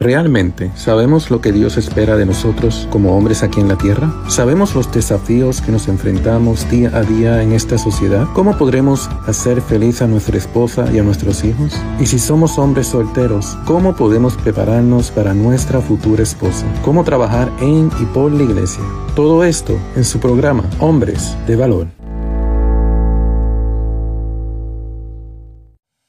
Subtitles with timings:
[0.00, 4.14] ¿Realmente sabemos lo que Dios espera de nosotros como hombres aquí en la tierra?
[4.28, 8.24] ¿Sabemos los desafíos que nos enfrentamos día a día en esta sociedad?
[8.32, 11.72] ¿Cómo podremos hacer feliz a nuestra esposa y a nuestros hijos?
[11.98, 16.64] Y si somos hombres solteros, ¿cómo podemos prepararnos para nuestra futura esposa?
[16.84, 18.84] ¿Cómo trabajar en y por la iglesia?
[19.16, 21.88] Todo esto en su programa Hombres de Valor.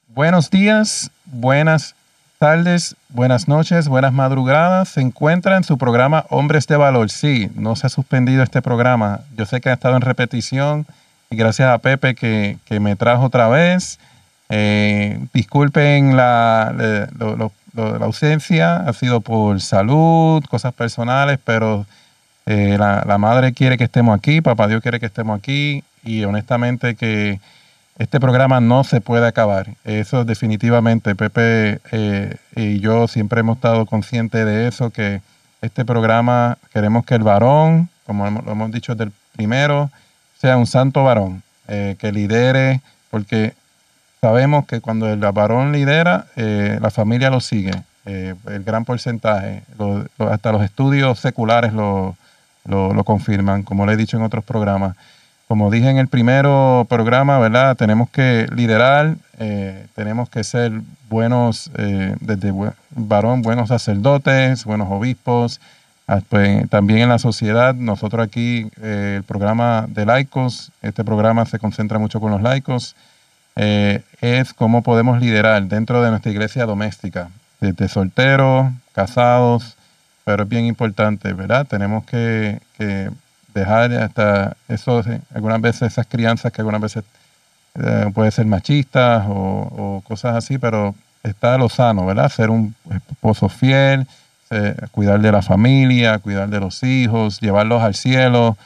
[0.06, 1.96] Buenos días, buenas
[2.40, 4.88] tardes, buenas noches, buenas madrugadas.
[4.88, 7.10] Se encuentra en su programa Hombres de Valor.
[7.10, 9.20] Sí, no se ha suspendido este programa.
[9.36, 10.86] Yo sé que ha estado en repetición
[11.28, 13.98] y gracias a Pepe que, me trajo otra vez.
[14.48, 21.84] Eh, disculpen la, la, ausencia, ha sido por salud, cosas personales, pero
[22.46, 26.24] eh, la, la madre quiere que estemos aquí, papá Dios quiere que estemos aquí y
[26.24, 27.38] honestamente que
[27.98, 29.74] este programa no se puede acabar.
[29.84, 35.20] Eso definitivamente, Pepe eh, y yo siempre hemos estado conscientes de eso, que
[35.60, 39.90] este programa queremos que el varón, como lo hemos dicho desde el primero,
[40.40, 42.80] sea un santo varón, eh, que lidere,
[43.10, 43.52] porque
[44.22, 49.62] sabemos que cuando el varón lidera, eh, la familia lo sigue, el gran porcentaje,
[50.18, 52.16] hasta los estudios seculares lo,
[52.64, 54.96] lo confirman, como le he dicho en otros programas
[55.50, 57.76] como dije en el primero programa, ¿verdad?
[57.76, 60.70] Tenemos que liderar, eh, tenemos que ser
[61.08, 62.52] buenos, eh, desde
[62.90, 65.60] varón, buenos sacerdotes, buenos obispos,
[66.06, 67.74] ah, pues, también en la sociedad.
[67.74, 72.94] Nosotros aquí, eh, el programa de laicos, este programa se concentra mucho con los laicos,
[73.56, 77.28] es cómo podemos liderar dentro de nuestra iglesia doméstica,
[77.60, 79.76] desde solteros, casados,
[80.24, 81.66] pero es bien importante, ¿verdad?
[81.66, 83.10] Tenemos que, que
[83.54, 85.02] dejar hasta eso,
[85.34, 87.04] algunas veces esas crianzas que algunas veces
[87.74, 92.28] eh, puede ser machistas o, cosas así, pero está lo sano, ¿verdad?
[92.28, 94.06] Ser un esposo fiel,
[94.90, 98.56] cuidar de la familia, cuidar de los hijos, llevarlos al cielo.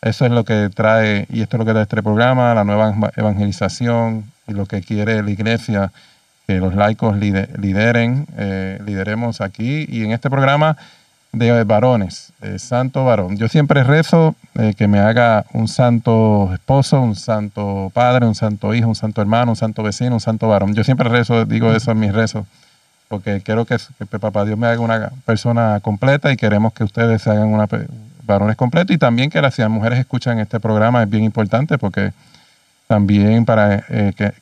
[0.00, 2.94] Eso es lo que trae, y esto es lo que trae este programa, la nueva
[3.16, 5.90] evangelización y lo que quiere la iglesia,
[6.46, 9.86] que los laicos lideren, eh, lideremos aquí.
[9.88, 10.76] Y en este programa
[11.34, 13.36] de varones, santo varón.
[13.36, 18.74] Yo siempre rezo eh, que me haga un santo esposo, un santo padre, un santo
[18.74, 20.74] hijo, un santo hermano, un santo vecino, un santo varón.
[20.74, 22.46] Yo siempre rezo, digo eso en mis rezos,
[23.08, 27.22] porque quiero que, que papá Dios me haga una persona completa y queremos que ustedes
[27.22, 27.66] se hagan una
[28.26, 32.12] varones completos y también que las mujeres escuchan este programa es bien importante porque
[32.86, 34.32] también para eh, que,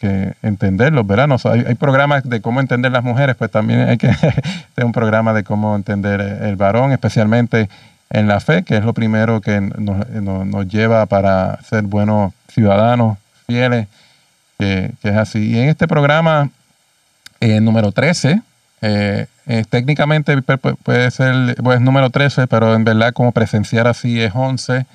[0.00, 1.28] que, entenderlos, ¿verdad?
[1.44, 4.08] hay, programas de cómo entender las mujeres, pues también hay que
[4.74, 7.68] tener un programa de cómo entender el varón, especialmente
[8.10, 13.86] en la fe, que es lo primero que nos, lleva para ser buenos ciudadanos, fieles,
[14.58, 15.50] que, es así.
[15.50, 16.50] Y en este programa,
[17.40, 18.42] eh, número 13,
[18.82, 19.26] eh,
[19.70, 24.86] técnicamente puede ser pues, número 13, pero en verdad como presenciar así es 11,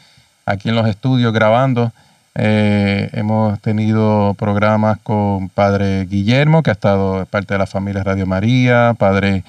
[0.45, 1.93] aquí en los estudios grabando.
[2.39, 8.27] Eh, hemos tenido programas con Padre Guillermo, que ha estado parte de la familia Radio
[8.27, 9.43] María, Padre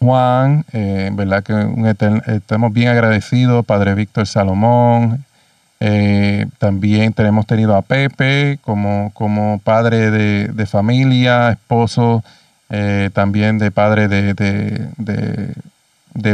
[0.00, 5.26] Juan, eh, verdad que estamos bien agradecidos, Padre Víctor Salomón.
[5.80, 12.24] Eh, también tenemos tenido a Pepe como, como padre de, familia, esposo,
[13.12, 15.54] también de padre de, de,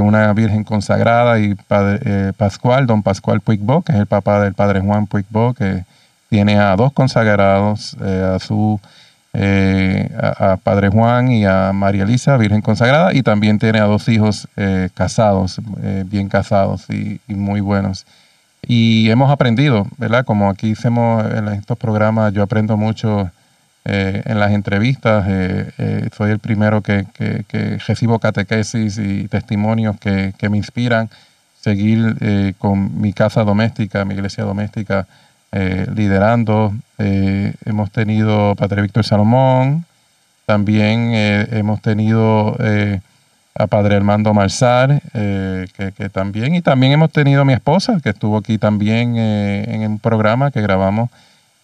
[0.00, 4.80] una Virgen consagrada y padre, Pascual, don Pascual Puigbo, que es el papá del padre
[4.80, 5.84] Juan Puigbo, que
[6.28, 8.80] tiene a dos consagrados, eh, a su
[9.32, 14.08] eh, a, Padre Juan y a María Elisa, Virgen consagrada, y también tiene a dos
[14.08, 15.60] hijos eh, casados,
[16.06, 18.06] bien casados y, muy buenos.
[18.66, 20.24] Y hemos aprendido, ¿verdad?
[20.24, 23.30] Como aquí hacemos en estos programas, yo aprendo mucho
[23.88, 25.26] en las entrevistas.
[26.16, 27.06] soy el primero que,
[27.87, 31.09] recibo catequesis y testimonios que, que me inspiran
[31.60, 35.06] seguir con mi casa doméstica, mi iglesia doméstica
[35.50, 36.75] eh, liderando.
[36.99, 39.87] Eh, hemos tenido Padre Víctor Salomón,
[40.44, 42.55] también eh, hemos tenido
[43.55, 48.37] a Padre Armando Marzar, que, también, y también hemos tenido a mi esposa, que estuvo
[48.37, 51.11] aquí también en un programa que grabamos,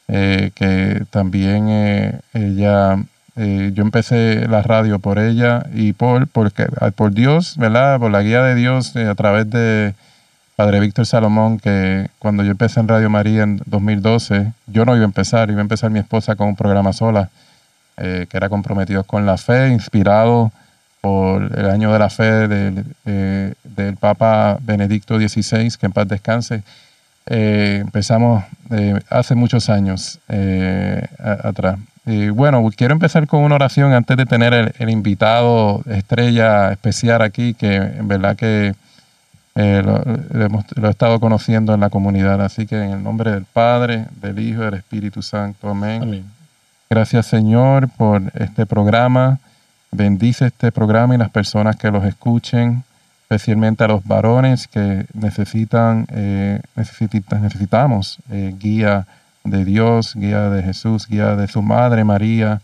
[0.07, 2.97] que también ella,
[3.37, 6.53] yo empecé la radio por ella y por, por,
[6.93, 7.99] por Dios, ¿verdad?
[7.99, 9.95] Por la guía de Dios a través de
[10.57, 15.05] Padre Víctor Salomón, que cuando yo empecé en Radio María en 2012, yo no iba
[15.05, 17.31] a empezar, iba a empezar mi esposa con un programa sola,
[17.97, 20.53] eh, que era Comprometidos con la Fe, inspirado
[21.01, 26.63] por el año de la fe del, del Papa Benedicto XVI, que en paz descanse.
[27.27, 30.19] Eh, empezamos eh, hace muchos años
[31.43, 31.79] atrás.
[32.07, 37.23] Eh, bueno, quiero empezar con una oración antes de tener el, el invitado estrella especial
[37.23, 38.75] aquí, que en verdad que
[39.55, 42.43] eh, lo, lo hemos- lo he estado conociendo en la comunidad.
[42.43, 45.71] Así que en el nombre del Padre, del Hijo y del Espíritu Santo.
[45.71, 46.03] Amén.
[46.03, 46.25] Amén.
[46.91, 49.39] Gracias Señor por este programa.
[49.91, 52.83] Bendice este programa y las personas que los escuchen,
[53.35, 59.07] especialmente a los varones que necesitan, eh, necesita- necesitamos eh, guía
[59.43, 62.61] de Dios, guía de Jesús, guía de su madre María.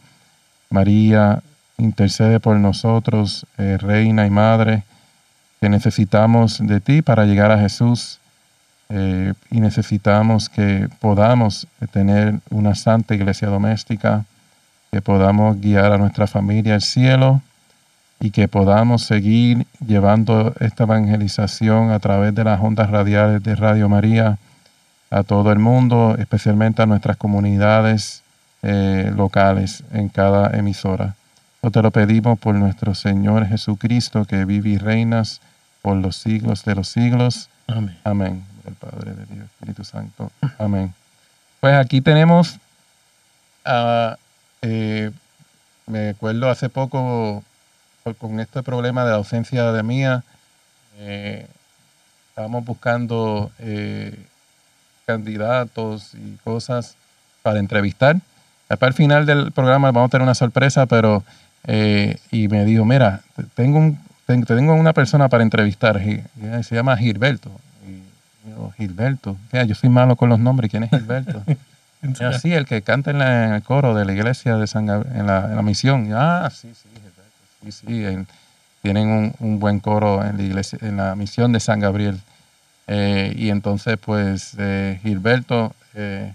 [0.71, 1.43] María
[1.77, 4.85] intercede por nosotros, eh, Reina y Madre,
[5.61, 8.19] que necesitamos de ti para llegar a Jesús
[9.53, 14.25] y necesitamos que podamos tener una santa iglesia doméstica,
[14.91, 17.41] que podamos guiar a nuestra familia al cielo
[18.21, 23.89] y que podamos seguir llevando esta evangelización a través de las ondas radiales de Radio
[23.89, 24.39] María
[25.11, 28.23] a todo el mundo, especialmente a nuestras comunidades
[28.63, 31.15] eh, locales en cada emisora.
[31.63, 35.41] Yo te lo pedimos por nuestro Señor Jesucristo, que vive y reinas
[35.81, 37.49] por los siglos de los siglos.
[37.67, 37.97] Amén.
[38.05, 38.45] Amén.
[38.65, 40.31] Del Padre, y del Espíritu Santo.
[40.59, 40.93] Amén.
[41.61, 42.59] Pues aquí tenemos,
[44.63, 45.11] eh,
[45.87, 47.43] me acuerdo hace poco
[48.19, 50.23] con este problema de la ausencia de mía,
[50.99, 51.47] eh,
[52.31, 54.15] estábamos buscando eh,
[55.07, 56.95] candidatos y cosas
[57.43, 58.17] para entrevistar.
[58.69, 61.25] Para el final del programa vamos a tener una sorpresa, pero
[61.65, 66.01] eh, y me dijo, mira, te- tengo un, ten- te tengo una persona para entrevistar,
[66.01, 67.51] se llama Gilberto.
[67.87, 71.43] Y yo, Gilberto, Mira, yo soy malo con los nombres, ¿quién es Gilberto?
[72.03, 74.87] Y así, el que canta en, la- en el coro de la iglesia de San
[74.87, 76.07] Gab- en la, en la misión.
[76.07, 76.89] Y, ah, sí, sí,
[77.61, 78.27] Gilberto, sí, sí, en-
[78.83, 82.19] tienen un, un buen coro en la iglesia, en la misión de San Gabriel.
[82.87, 86.33] Eh, y entonces, pues, eh, Gilberto eh,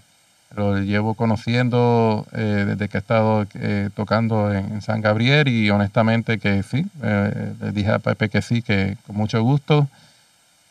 [0.56, 6.38] lo llevo conociendo eh, desde que he estado eh, tocando en, San Gabriel y honestamente
[6.40, 9.88] que sí, le dije a Pepe que sí, que con mucho gusto.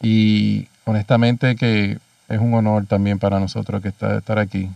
[0.01, 1.99] Y honestamente que
[2.29, 4.71] es un honor también para nosotros que está- estar aquí.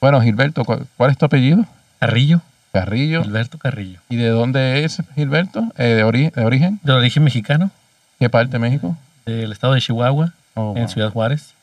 [0.00, 1.64] Bueno, Gilberto, ¿cuál, cuál es tu apellido?
[1.98, 2.40] Carrillo,
[2.72, 3.22] Carrillo.
[3.22, 4.00] Alberto Carrillo.
[4.08, 5.64] ¿Y de dónde es Gilberto?
[5.76, 6.80] Eh, de, ori- de origen?
[6.82, 7.70] De origen mexicano,
[8.18, 8.96] ¿Qué parte de México?
[9.26, 10.88] del estado de Chihuahua, Oh, en wow.
[10.88, 11.54] Ciudad Juárez.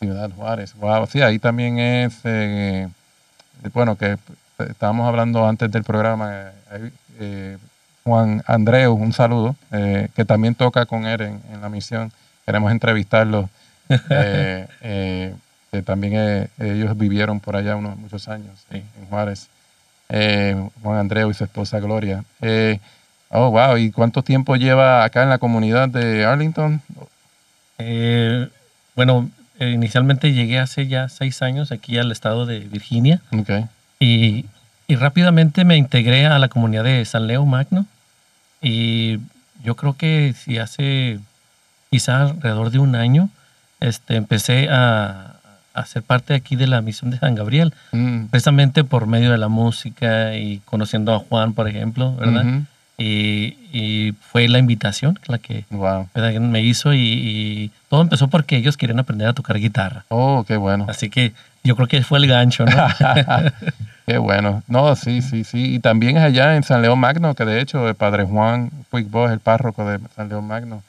[0.00, 0.74] Ciudad Juárez.
[0.76, 2.88] Wow, sí, ahí también es, eh,
[3.74, 4.16] bueno, que
[4.58, 7.58] estábamos hablando antes del programa, eh, eh,
[8.04, 12.12] Juan Andreu, un saludo, eh, que también toca con él en, en la misión.
[12.46, 13.50] Queremos entrevistarlo.
[14.10, 15.34] eh, eh,
[15.72, 18.82] que también eh, ellos vivieron por allá unos muchos años Sí.
[18.98, 19.48] en Juárez.
[20.10, 22.24] Eh, Juan Andreu y su esposa Gloria.
[22.42, 22.78] Eh,
[23.30, 26.82] oh, wow, ¿y cuánto tiempo lleva acá en la comunidad de Arlington?
[27.78, 28.48] Eh,
[28.96, 33.66] bueno, inicialmente llegué hace ya seis años aquí al estado de Virginia Okay.
[33.98, 34.46] y,
[34.88, 37.86] y rápidamente me integré a la comunidad de San Leo Magno
[38.60, 39.18] y
[39.62, 41.20] yo creo que si hace
[41.90, 43.28] quizá alrededor de un año
[43.80, 45.39] este, empecé a,
[45.80, 48.26] a ser parte aquí de la misión de San Gabriel, Mm.
[48.26, 52.44] precisamente por medio de la música y conociendo a Juan, por ejemplo, ¿verdad?
[52.46, 52.64] Ujú.
[53.02, 56.08] y, y fue la invitación la que Wow.
[56.40, 60.04] me hizo y, y todo empezó porque ellos querían aprender a tocar guitarra.
[60.10, 60.84] Oh, qué bueno.
[60.88, 61.32] Así que
[61.64, 62.72] yo creo que fue el gancho, ¿no?
[64.06, 64.62] qué bueno.
[64.68, 65.74] No, sí, sí, sí.
[65.76, 69.26] Y también es allá en San León Magno, que de hecho el padre Juan Puigbo
[69.26, 70.82] es el párroco de San León Magno.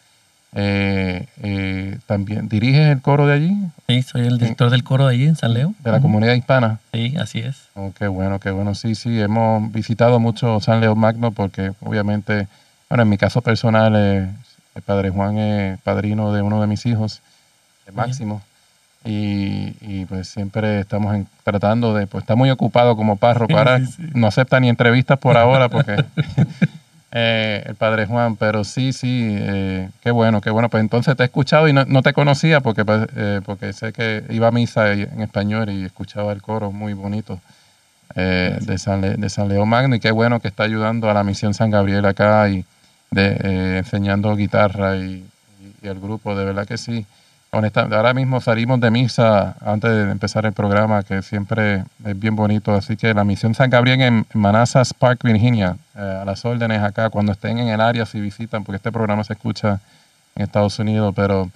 [0.53, 3.55] Eh, eh, también diriges el coro de allí,
[3.87, 5.73] sí, soy el director del coro de allí en San Leo.
[5.79, 6.79] de la comunidad hispana.
[6.93, 7.55] Sí, así es.
[7.73, 8.75] Oh, qué bueno, qué bueno.
[8.75, 12.47] Sí, sí, hemos visitado mucho San León Magno porque obviamente,
[12.89, 14.29] bueno, en mi caso personal, eh,
[14.75, 17.21] el padre Juan es padrino de uno de mis hijos,
[17.85, 18.41] de Máximo.
[19.03, 23.57] Y, y, pues siempre estamos en- tratando de, pues está muy ocupado como párroco.
[23.57, 24.03] Ahora Sí, sí.
[24.13, 25.95] no acepta ni entrevistas por ahora porque
[27.11, 30.69] eh, el padre Juan, pero sí, sí, eh, qué bueno, qué bueno.
[30.69, 33.93] Pues entonces te he escuchado y no, no te conocía porque, pues, eh, porque sé
[33.93, 37.39] que iba a misa en español y escuchaba el coro muy bonito
[38.15, 41.13] eh, de, San Le- de San León Magno y qué bueno que está ayudando a
[41.13, 42.65] la misión San Gabriel acá y
[43.11, 45.25] de, eh, enseñando guitarra y,
[45.61, 47.05] y- y al grupo, de verdad que sí.
[47.53, 52.33] Honesta, ahora mismo salimos de misa antes de empezar el programa, que siempre es bien
[52.33, 52.73] bonito.
[52.73, 57.09] Así que la misión San Gabriel en Manassas Park, Virginia, eh, a las órdenes acá,
[57.09, 59.81] cuando estén en el área, si visitan, porque este programa se escucha
[60.37, 61.51] en Estados Unidos, pero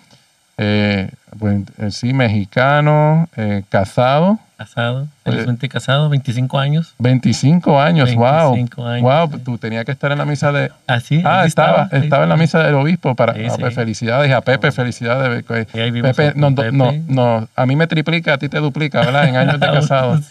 [0.58, 6.94] eh, pues, eh, sí, mexicano, eh, casado, Casado, felizmente casado, 25 años.
[7.00, 8.88] 25 años, 25 wow.
[8.88, 9.44] años, wow, sí.
[9.44, 10.72] tú tenías que estar en la misa de...
[10.88, 11.22] Así.
[11.26, 13.76] Ah, aquí estaba, ahí estaba en la misa del obispo para Sí, ah, pues, sí.
[13.76, 15.44] felicidades a Pepe, felicidades.
[15.92, 16.72] Vimos Pepe, no, no, Pepe.
[16.72, 19.28] no, no, a mí me triplica, a ti te duplica, ¿verdad?
[19.28, 20.22] En años de casado.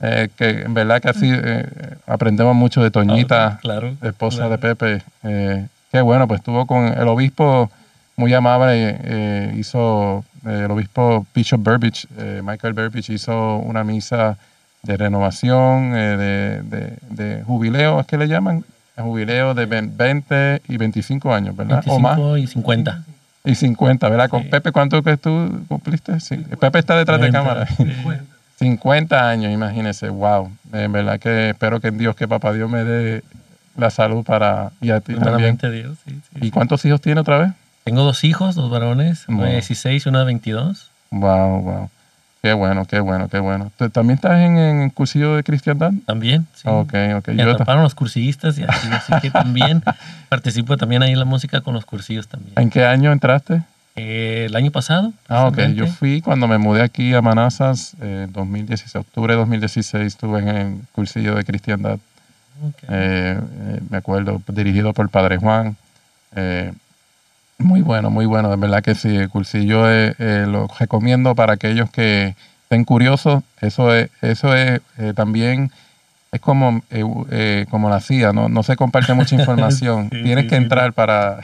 [0.00, 1.66] Eh, que en verdad que así eh,
[2.06, 4.50] aprendemos mucho de Toñita, claro, esposa claro.
[4.50, 5.02] de Pepe.
[5.24, 7.70] Eh, qué bueno, pues estuvo con el obispo
[8.18, 14.36] muy amable, eh, hizo eh, el obispo Bishop Burbidge, eh, Michael Burbidge hizo una misa
[14.82, 18.64] de renovación, eh, de, de- de jubileo, ¿es que le llaman?
[18.96, 21.82] Jubileo de ven- 20 y 25 años, ¿verdad?
[21.86, 22.16] o más.
[22.16, 23.02] 25 y 50.
[23.44, 24.28] Y 50, ¿verdad?
[24.28, 24.48] Con Sí.
[24.48, 26.18] Pepe, ¿cuánto que tú cumpliste?
[26.20, 26.36] Sí.
[26.60, 27.66] Pepe está detrás de 50, cámara.
[27.66, 27.84] sí.
[28.58, 30.50] 50 años, imagínese, wow.
[30.72, 33.22] En verdad que espero que Dios, que papá Dios me dé
[33.76, 34.72] la salud para...
[34.80, 35.56] Y a ti también.
[35.56, 36.38] Dios, sí, sí.
[36.46, 37.52] ¿Y cuántos hijos tiene otra vez?
[37.88, 39.52] Tengo dos hijos, dos varones, uno de Wow.
[39.52, 40.90] 16 y uno de 22.
[41.10, 41.90] Wow, wow.
[42.42, 43.72] Qué bueno, qué bueno, qué bueno.
[43.78, 45.92] ¿Tú ¿También estás en, en el cursillo de cristiandad?
[46.04, 46.64] También, sí.
[46.66, 47.28] Ok, ok.
[47.28, 49.82] Me atraparon los cursillistas y así, así que también
[50.28, 52.52] participo también ahí en la música con los cursillos también.
[52.56, 53.62] ¿En qué año entraste?
[53.96, 55.14] Eh, el año pasado.
[55.26, 55.58] Ah, ok.
[55.74, 60.40] Yo fui cuando me mudé aquí a Manassas, eh, en 2016, octubre de 2016, estuve
[60.40, 61.98] en el cursillo de cristiandad.
[62.68, 62.74] Ok.
[62.90, 65.74] eh, eh, me acuerdo, dirigido por Padre Juan.
[67.58, 69.16] Muy bueno, muy bueno, de verdad que sí.
[69.16, 73.42] El cursillo eh, eh, lo recomiendo para aquellos que estén curiosos.
[73.60, 75.72] Eso es, eso es eh, también,
[76.30, 78.48] es como, eh, eh, como la CIA, ¿no?
[78.48, 80.08] no se comparte mucha información.
[80.12, 80.62] Sí, Tienes sí, que sí.
[80.62, 81.40] entrar para...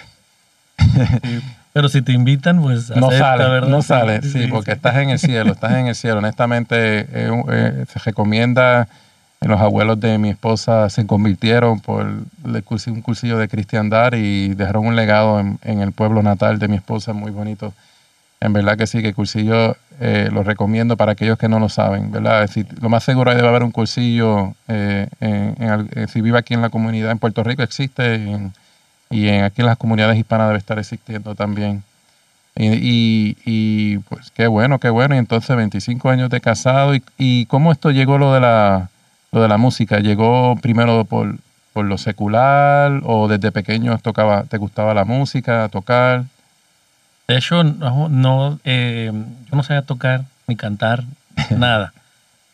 [1.73, 3.69] Pero si te invitan, pues No acepta, sale, ¿verdad?
[3.69, 6.19] no sale, sí, porque estás en el cielo, estás en el cielo.
[6.19, 8.87] Honestamente, eh, se recomienda,
[9.49, 14.97] los abuelos de mi esposa se convirtieron por un cursillo de cristiandad y dejaron un
[14.97, 17.73] legado en, el pueblo natal de mi esposa muy bonito.
[18.41, 21.69] En verdad que sí, que el cursillo eh, lo recomiendo para aquellos que no lo
[21.69, 22.49] saben, ¿verdad?
[22.81, 26.39] Lo más seguro es que debe haber un cursillo, eh, en- en eh, si vive
[26.39, 28.17] aquí en la comunidad, en Puerto Rico existe,
[29.11, 31.83] y en- aquí en las comunidades hispanas debe estar existiendo también.
[32.57, 35.15] Y, pues qué bueno, qué bueno.
[35.15, 36.95] Y entonces 25 años de casado.
[36.95, 38.91] ¿Y, y cómo esto llegó lo de la,
[39.35, 39.99] lo de la música?
[39.99, 41.37] ¿Llegó primero por,
[41.73, 46.25] por lo secular o desde pequeño tocaba, te gustaba la música, tocar?
[47.27, 51.03] De hecho, no, no, eh, yo no sabía tocar ni cantar
[51.51, 51.93] nada.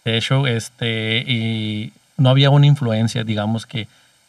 [0.04, 3.86] De hecho, este, y no había una influencia, digamos, que,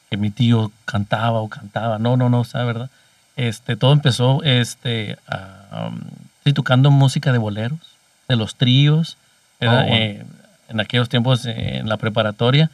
[0.10, 2.00] que mi tío cantaba o cantaba.
[2.00, 2.90] No, no, no, ¿sabes verdad?
[3.38, 6.02] Este, todo empezó este, a, um,
[6.44, 7.80] sí, tocando música de boleros,
[8.28, 9.18] de los tríos.
[9.62, 9.66] Oh.
[9.66, 10.26] Eh,
[10.72, 12.70] en aquellos tiempos, eh, en la preparatoria,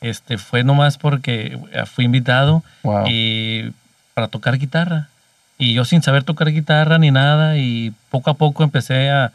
[0.00, 3.04] este, fue nomás porque fui invitado Wow.
[3.08, 3.72] y
[4.14, 5.08] para tocar guitarra.
[5.58, 9.32] Y yo sin saber tocar guitarra ni nada, y poco a poco empecé a,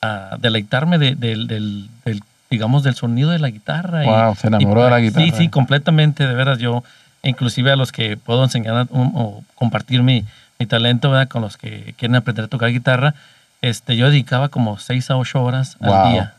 [0.00, 4.04] a deleitarme de- del, del- del, digamos, del sonido de la guitarra.
[4.04, 5.24] y- Wow, se enamoró y- de la guitarra.
[5.26, 6.58] Sí, sí, completamente, de veras.
[6.58, 6.82] Yo,
[7.22, 10.24] inclusive a los que puedo enseñar un- o compartir mi,
[10.58, 11.28] mi talento, ¿verdad?
[11.28, 13.14] Con los que quieren aprender a tocar guitarra,
[13.60, 15.94] este, yo dedicaba como seis a ocho horas Wow.
[15.94, 16.34] al día.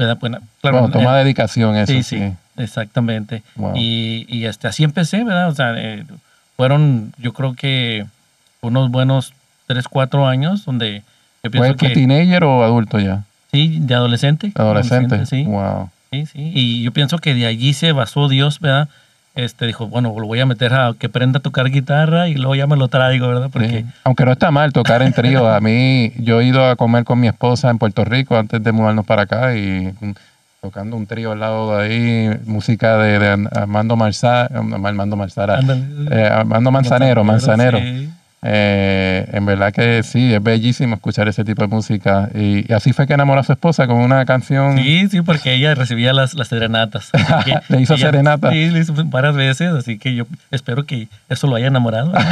[0.00, 0.16] ¿Verdad?
[0.18, 2.18] Bueno, claro, Bueno, toma eh, dedicación eso, sí, sí.
[2.18, 3.42] sí, exactamente.
[3.56, 3.74] Wow.
[3.76, 5.50] Y, y este, así empecé, ¿verdad?
[5.50, 6.04] O sea, eh,
[6.56, 8.06] fueron, yo creo que
[8.62, 9.34] unos buenos
[9.66, 11.02] 3, 4 años donde
[11.42, 11.94] yo ¿Fue, pienso fue que...
[11.94, 13.24] teenager o adulto ya?
[13.52, 14.52] Sí, de adolescente.
[14.54, 15.26] Adolescente.
[15.26, 15.90] sí, Wow.
[16.10, 16.50] sí, sí.
[16.54, 18.88] Y yo pienso que de allí se basó Dios, ¿verdad?
[19.34, 22.56] Este dijo, bueno, lo voy a meter a que aprenda a tocar guitarra y luego
[22.56, 23.48] ya me lo traigo, ¿verdad?
[23.52, 23.84] Porque Sí.
[24.04, 25.48] Aunque no está mal tocar en trío.
[25.48, 28.72] A mí, yo he ido a comer con mi esposa en Puerto Rico antes de
[28.72, 30.12] mudarnos para acá y mm,
[30.60, 35.60] tocando un trío al lado de ahí, música de, de Armando Marzara, Armando Marzara,
[36.10, 37.78] eh, Armando Manzanero, Manzanero.
[37.78, 38.10] sí.
[38.42, 42.30] Eh, en verdad que sí, es bellísimo escuchar ese tipo de música.
[42.34, 44.78] Y, y así fue que enamoró a su esposa con una canción.
[44.78, 47.10] Sí, sí, porque ella recibía las, las serenatas.
[47.44, 48.50] Que ¿Le hizo ella- serenata?
[48.50, 52.12] Sí, le hizo varias veces, así que yo espero que eso lo haya enamorado.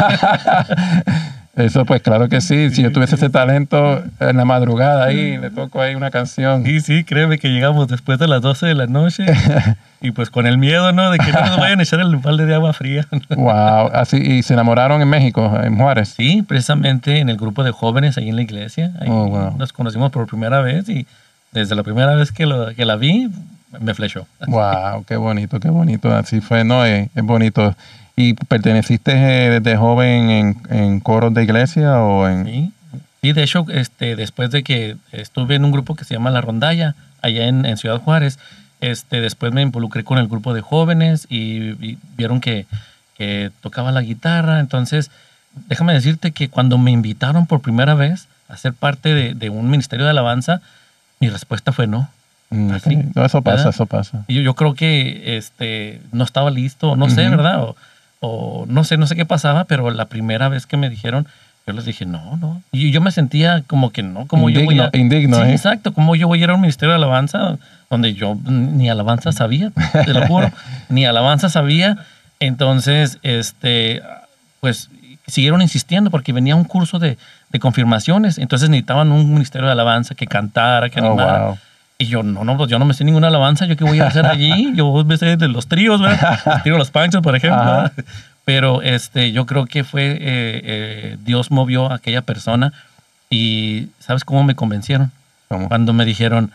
[1.58, 2.70] Eso pues claro que sí.
[2.70, 6.64] Si yo tuviese ese talento en la madrugada ahí, le toco ahí una canción.
[6.64, 9.26] Sí, sí, créeme que llegamos después de las 12 de la noche
[10.00, 11.10] y pues con el miedo, ¿no?
[11.10, 13.06] De que no nos vayan a echar el balde de agua fría.
[13.30, 16.10] Wow, así y se enamoraron en México, en Juárez.
[16.10, 18.92] Sí, precisamente en el grupo de jóvenes ahí en la iglesia.
[19.00, 19.56] Ahí Oh, wow.
[19.58, 21.08] Nos conocimos por primera vez y
[21.50, 23.30] desde la primera vez que, lo, que la vi,
[23.80, 24.28] me flechó.
[24.46, 26.14] Wow, qué bonito, qué bonito.
[26.14, 27.74] Así fue, no, es, es bonito.
[28.20, 32.44] ¿Y perteneciste eh, desde joven en, en coros de iglesia o en...?
[32.44, 32.72] Sí,
[33.20, 36.40] Sí, de hecho, este, después de que estuve en un grupo que se llama La
[36.40, 38.38] Rondalla, allá en, en Ciudad Juárez,
[38.80, 42.66] este, después me involucré con el grupo de jóvenes y, y vieron que,
[43.16, 44.60] que tocaba la guitarra.
[44.60, 45.10] Entonces,
[45.68, 49.68] déjame decirte que cuando me invitaron por primera vez a ser parte de, de un
[49.68, 50.60] ministerio de alabanza,
[51.18, 52.08] mi respuesta fue no.
[52.50, 52.96] Mm, Así.
[53.16, 53.74] No, eso pasa, ¿verdad?
[53.74, 54.24] eso pasa.
[54.28, 57.30] Y yo, yo creo que este, no estaba listo, no sé, Ujú.
[57.32, 57.62] ¿verdad?
[57.64, 57.76] O,
[58.20, 61.26] o no sé, no sé qué pasaba, pero la primera vez que me dijeron,
[61.66, 62.62] Yo les dije, no, no.
[62.72, 64.96] Y yo me sentía como que no, como yo voy Indigno, a...
[64.96, 65.52] indigno, Sí, ¿eh?
[65.52, 65.92] exacto.
[65.92, 67.58] Como yo voy a ir a un ministerio de alabanza
[67.90, 70.50] donde yo ni alabanza sabía, te lo juro,
[70.88, 71.98] ni alabanza sabía.
[72.40, 74.00] Entonces, este,
[74.60, 74.88] pues
[75.26, 77.18] siguieron insistiendo porque venía un curso de,
[77.50, 78.38] de confirmaciones.
[78.38, 81.44] Entonces necesitaban un ministerio de alabanza que cantara, que Oh, animara.
[81.48, 81.58] wow.
[82.00, 84.06] Y yo, no, no, pues yo no me sé ninguna alabanza, ¿yo qué voy a
[84.06, 84.72] hacer allí?
[84.76, 86.38] Yo me sé de los tríos, ¿verdad?
[86.46, 87.60] Los tríos Los Panchos, por ejemplo.
[87.60, 87.92] Ajá.
[88.48, 92.72] Pero este, yo creo que fue, eh, eh, Dios movió a aquella persona
[93.28, 95.12] y ¿sabes cómo me convencieron?
[95.48, 95.68] ¿Cómo?
[95.68, 96.50] Cuando me dijeron,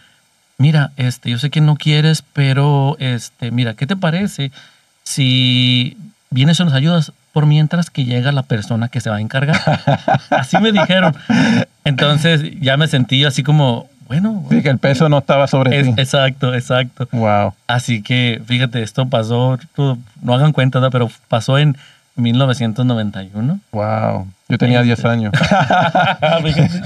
[0.58, 4.52] mira, este, yo sé que no quieres, pero este, mira, ¿qué te parece
[5.04, 5.96] si
[6.32, 9.62] vienes y nos ayudas por mientras que llega la persona que se va a encargar?
[10.32, 11.16] Así me dijeron.
[11.84, 13.88] Entonces ya me sentí así como,
[14.22, 16.02] bueno, Sí, que el peso no estaba sobre es- ti.
[16.02, 17.08] exacto, exacto.
[17.12, 17.54] Wow.
[17.68, 19.58] Así que fíjate, esto pasó,
[20.22, 20.90] no hagan cuenta, ¿no?
[20.92, 21.76] pero pasó en
[22.16, 23.60] 1991.
[23.72, 24.28] Wow.
[24.50, 25.34] Yo tenía 10 años.
[26.44, 26.82] Fíjate.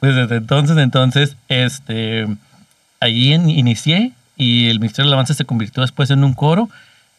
[0.00, 2.26] pues desde entonces, entonces, este,
[3.00, 6.68] allí inicié y el Ministerio de Alabanza se convirtió después en un coro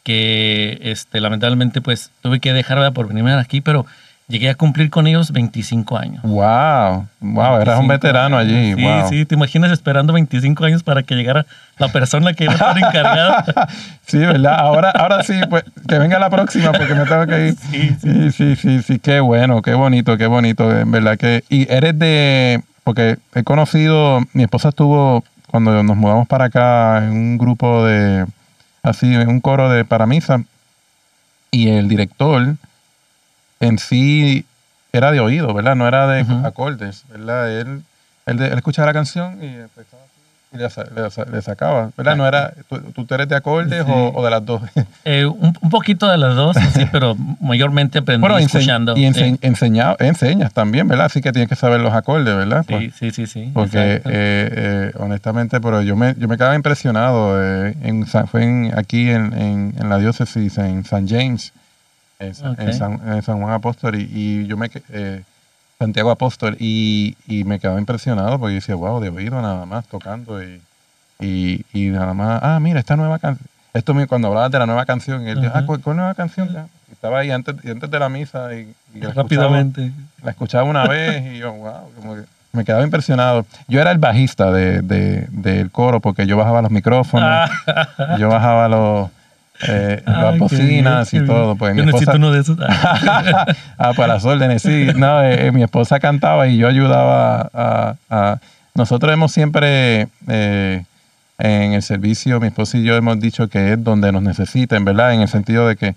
[0.03, 2.93] que, este, lamentablemente, pues tuve que dejar ¿verdad?
[2.93, 3.85] por venirme aquí, pero
[4.27, 6.23] llegué a cumplir con ellos 25 años.
[6.23, 7.07] Wow.
[7.19, 8.73] Wow, eras un 25 veterano allí.
[8.75, 9.09] Sí, wow.
[9.09, 11.45] sí, te imaginas esperando 25 años para que llegara
[11.77, 13.45] la persona que iba a estar encargada.
[14.05, 14.59] Sí, ¿verdad?
[14.59, 17.55] Ahora, ahora sí, pues que venga la próxima porque me tengo que ir.
[17.55, 21.43] Sí, Sí, sí, sí, sí, qué bueno, qué bonito, qué bonito, en verdad que...
[21.49, 22.61] Y eres de...
[22.83, 28.25] Porque he conocido, mi esposa estuvo, cuando nos mudamos para acá, en un grupo de,
[28.83, 30.43] así, en un coro de para misa,
[31.49, 32.57] y el director
[33.59, 34.45] en sí
[34.91, 35.75] era de oído, ¿verdad?
[35.75, 37.51] No era de acordes, ¿verdad?
[37.59, 37.81] Él,
[38.25, 40.03] él, él escuchaba la canción y empezaba
[40.53, 40.69] y le,
[41.01, 42.15] le sa- le sacaba, ¿verdad?
[42.15, 43.91] No era, ¿tú, tú eres de acordes Sí.
[43.91, 44.61] o, o de las dos?
[45.05, 48.95] Eh, un, un poquito de las dos, sí, pero mayormente aprendí Bueno, escuchando.
[48.95, 49.19] y sí.
[49.19, 51.07] ense- enseña- enseñas también, ¿verdad?
[51.07, 52.63] Así que tienes que saber los acordes, ¿verdad?
[52.67, 53.51] Sí, Pues, sí, sí, sí.
[53.53, 57.41] porque eh, eh, honestamente, pero yo me, yo me quedaba impresionado.
[57.43, 61.51] eh, en, fue en- aquí en, en- en la diócesis, en San James,
[62.27, 62.73] en.
[62.73, 65.23] San, en San Juan Apóstol, y, y yo me eh,
[65.79, 69.85] Santiago Apóstol, y, y me quedaba impresionado porque yo decía, wow, de oído nada más,
[69.87, 70.61] tocando, y,
[71.19, 73.47] y, y nada más, ah, mira, esta nueva canción.
[73.73, 75.63] Esto me- cuando hablabas de la nueva canción, y él dijo, ah.
[75.65, 76.47] ¿cuál, cuál nueva canción?
[76.89, 79.91] Y estaba ahí antes, antes de la misa y, la escuchaba- Rápidamente.
[80.23, 82.21] la escuchaba una vez y yo, wow, como que
[82.53, 83.47] me quedaba impresionado.
[83.67, 87.49] Yo era el bajista de, de- del coro porque yo bajaba los micrófonos,
[88.19, 89.09] yo bajaba los,
[89.67, 91.55] eh, las Ay, qué bocinas y todo.
[91.55, 92.57] Pues Yo mi necesito esposa, uno de esos.
[93.77, 94.87] ah, para las órdenes, sí.
[94.95, 97.95] No, eh, eh, mi esposa cantaba y yo ayudaba a...
[98.09, 98.39] a-
[98.75, 100.07] nosotros hemos siempre...
[100.27, 100.83] eh,
[101.39, 105.13] en el servicio, mi esposa y yo hemos dicho que es donde nos necesiten, ¿verdad?
[105.15, 105.95] En el sentido de que,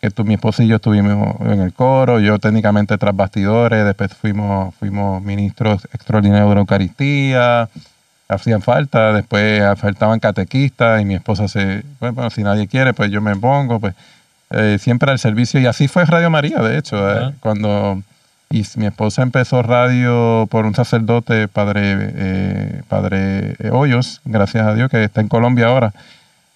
[0.00, 4.12] que tú, mi esposa y yo estuvimos en el coro, yo técnicamente tras bastidores, después
[4.14, 7.68] fuimos, fuimos ministros extraordinarios de la Eucaristía,
[8.28, 13.20] hacían falta, después faltaban catequistas y mi esposa se, bueno, si nadie quiere, pues yo
[13.20, 13.94] me pongo, pues
[14.50, 18.02] eh, siempre al servicio y así fue Radio María, de hecho, eh, cuando
[18.54, 24.88] y mi esposa empezó radio por un sacerdote, padre, eh, padre Hoyos, gracias a Dios,
[24.90, 25.92] que está en Colombia ahora,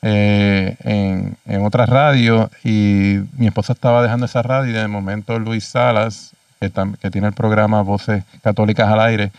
[0.03, 2.51] eh, en, en otra radio.
[2.63, 7.27] Y mi esposa estaba dejando esa radio y de momento Luis Salas, que, que tiene
[7.27, 9.33] el programa Voces Católicas al Aire,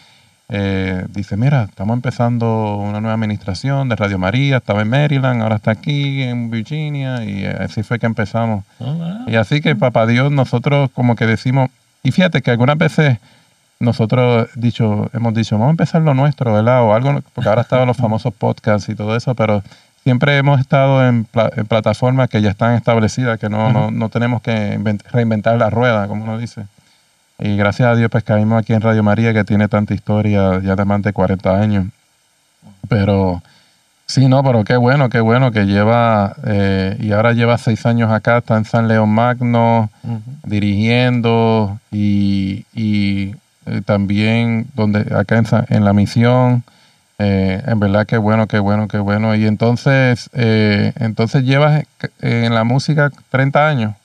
[0.49, 5.57] eh, dice, mira, estamos empezando una nueva administración de Radio María, estaba en Maryland, ahora
[5.57, 8.63] está aquí en Virginia y eh, así fue que empezamos.
[8.79, 9.17] Oh, wow.
[9.27, 11.69] Y así que, papá Dios, nosotros como que decimos,
[12.03, 13.19] y fíjate que algunas veces
[13.79, 16.83] nosotros dicho, hemos dicho, vamos a empezar lo nuestro, ¿verdad?
[16.83, 19.63] O algo, porque ahora estaban los famosos podcasts y todo eso, pero
[20.03, 24.09] siempre hemos estado en, pla- en plataformas que ya están establecidas, que no, no, no
[24.09, 26.65] tenemos que invent- reinventar la rueda, como uno dice.
[27.39, 30.75] Y gracias a Dios, pues caímos aquí en Radio María, que tiene tanta historia, ya
[30.75, 31.85] de más de 40 años.
[32.89, 33.41] Pero
[34.05, 38.11] sí, no, pero qué bueno, qué bueno que lleva, eh, y ahora lleva seis años
[38.11, 39.89] acá, está en San León Magno,
[40.43, 43.35] dirigiendo y, y,
[43.85, 46.63] también donde acá en, en la misión.
[47.21, 49.35] Eh, en verdad qué bueno, qué bueno, qué bueno.
[49.35, 51.83] Y entonces, eh, entonces llevas
[52.21, 53.95] eh, en la música 30 años.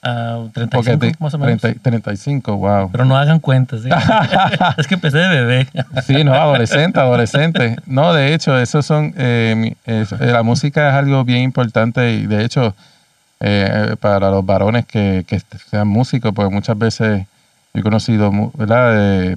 [0.00, 1.60] Ah, Porque 35 te- más o menos.
[1.60, 2.88] 30 35, wow.
[2.92, 3.82] Pero no hagan cuentas.
[3.82, 3.88] ¿sí?
[4.78, 5.66] es que empecé de bebé.
[6.06, 7.76] Sí, no, adolescente, adolescente.
[7.86, 12.26] No, de hecho, eso son, eh, es- eh, la música es algo bien importante y
[12.26, 12.74] de hecho,
[13.40, 17.26] eh, para los varones que, que sean músicos, porque muchas veces
[17.74, 18.92] yo he conocido, ¿verdad?
[18.94, 19.36] Eh,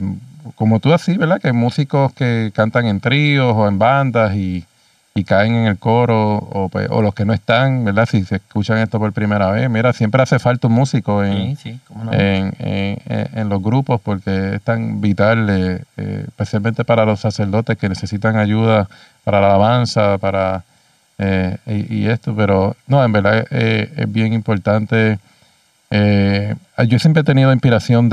[0.56, 1.39] como tú así, ¿verdad?
[1.41, 4.65] Que músicos que cantan en tríos o en bandas y,
[5.13, 8.08] y caen en el coro o, pues, o, los que no están, ¿verdad?
[8.10, 11.58] Si se escuchan esto por primera vez, mira, siempre hace falta un músico en,
[12.12, 17.89] en, en, los grupos porque es tan vital, eh, eh, especialmente para los sacerdotes que
[17.89, 18.88] necesitan ayuda
[19.26, 20.63] para la alabanza, para
[21.17, 25.19] eh, y, esto, pero no, en verdad es bien importante
[25.93, 26.56] eh,
[26.88, 28.08] yo siempre he tenido inspiración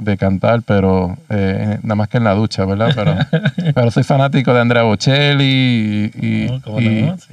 [0.00, 2.92] de cantar, pero eh, nada más que en la ducha, ¿verdad?
[2.94, 3.16] Pero,
[3.74, 6.46] pero soy fanático de Andrea Bocelli y,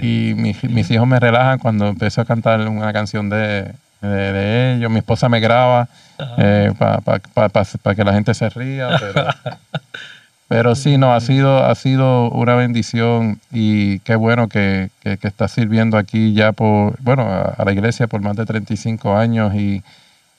[0.02, 4.92] y, mis, hijos me relajan cuando empiezo a cantar una canción de, ellos.
[4.92, 5.88] Mi esposa me graba
[6.38, 6.74] eh,
[7.34, 9.26] para que la gente se ría, pero,
[10.48, 15.48] pero sí, no, ha sido, ha sido una bendición y qué bueno que, que, está
[15.48, 19.84] sirviendo aquí ya por, bueno, a, la iglesia por más de 35 años y,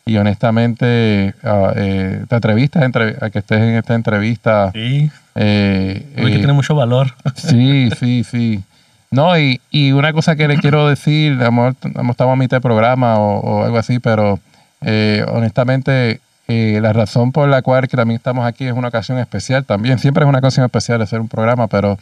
[0.08, 2.90] y honestamente ah, eh, te atreviste a,
[3.30, 4.70] que estés en esta entrevista.
[4.72, 5.10] Sí.
[5.34, 7.14] Eh, que eh, tiene mucho valor.
[7.36, 8.62] Sí, sí, sí.
[9.10, 12.60] No, y, y una cosa que le quiero decir, hemos, hemos estado a mitad de
[12.60, 14.38] programa o, o algo así, pero
[14.80, 19.18] eh, honestamente eh, la razón por la cual que también estamos aquí es una ocasión
[19.18, 19.98] especial también.
[19.98, 21.98] Siempre es una ocasión especial hacer un programa, pero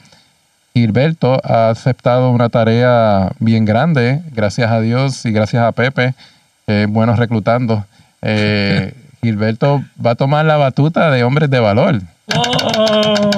[0.75, 6.15] Gilberto ha aceptado una tarea bien grande, gracias a Dios y gracias a Pepe,
[6.67, 7.85] eh, buenos reclutando.
[8.29, 12.01] Eh, Gilberto va a tomar la batuta de hombres de valor.
[12.35, 13.31] Oh.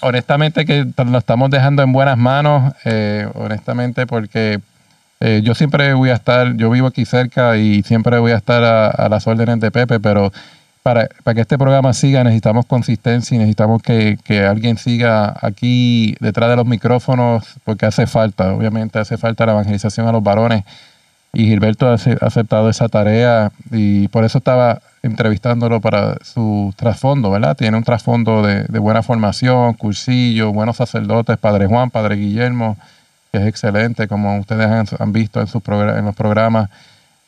[0.00, 2.72] Honestamente que lo estamos dejando en buenas manos,
[3.34, 4.60] honestamente porque
[5.24, 8.64] eh, yo siempre voy a estar, yo vivo aquí cerca y siempre voy a estar
[8.64, 10.32] a, las órdenes de Pepe, pero
[10.82, 16.16] para, para, que este programa siga necesitamos consistencia y necesitamos que, que, alguien siga aquí
[16.18, 20.64] detrás de los micrófonos porque hace falta, obviamente hace falta la evangelización a los varones
[21.34, 27.56] y Gilberto ha aceptado esa tarea y por eso estaba entrevistándolo para su trasfondo, ¿verdad?
[27.56, 32.76] Tiene un trasfondo de, buena formación, cursillo, buenos sacerdotes, Padre Juan, Padre Guillermo,
[33.32, 34.68] que es excelente, como ustedes
[35.00, 36.68] han, visto en, sus en los programas.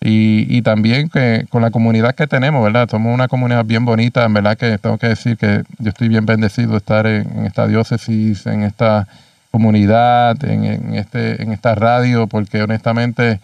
[0.06, 2.90] Y, también que con la comunidad que tenemos, ¿verdad?
[2.90, 6.26] Somos una comunidad bien bonita, en verdad que tengo que decir que yo estoy bien
[6.26, 9.08] bendecido de estar en, esta diócesis, en esta
[9.50, 13.40] comunidad, en, este, en esta radio, porque honestamente,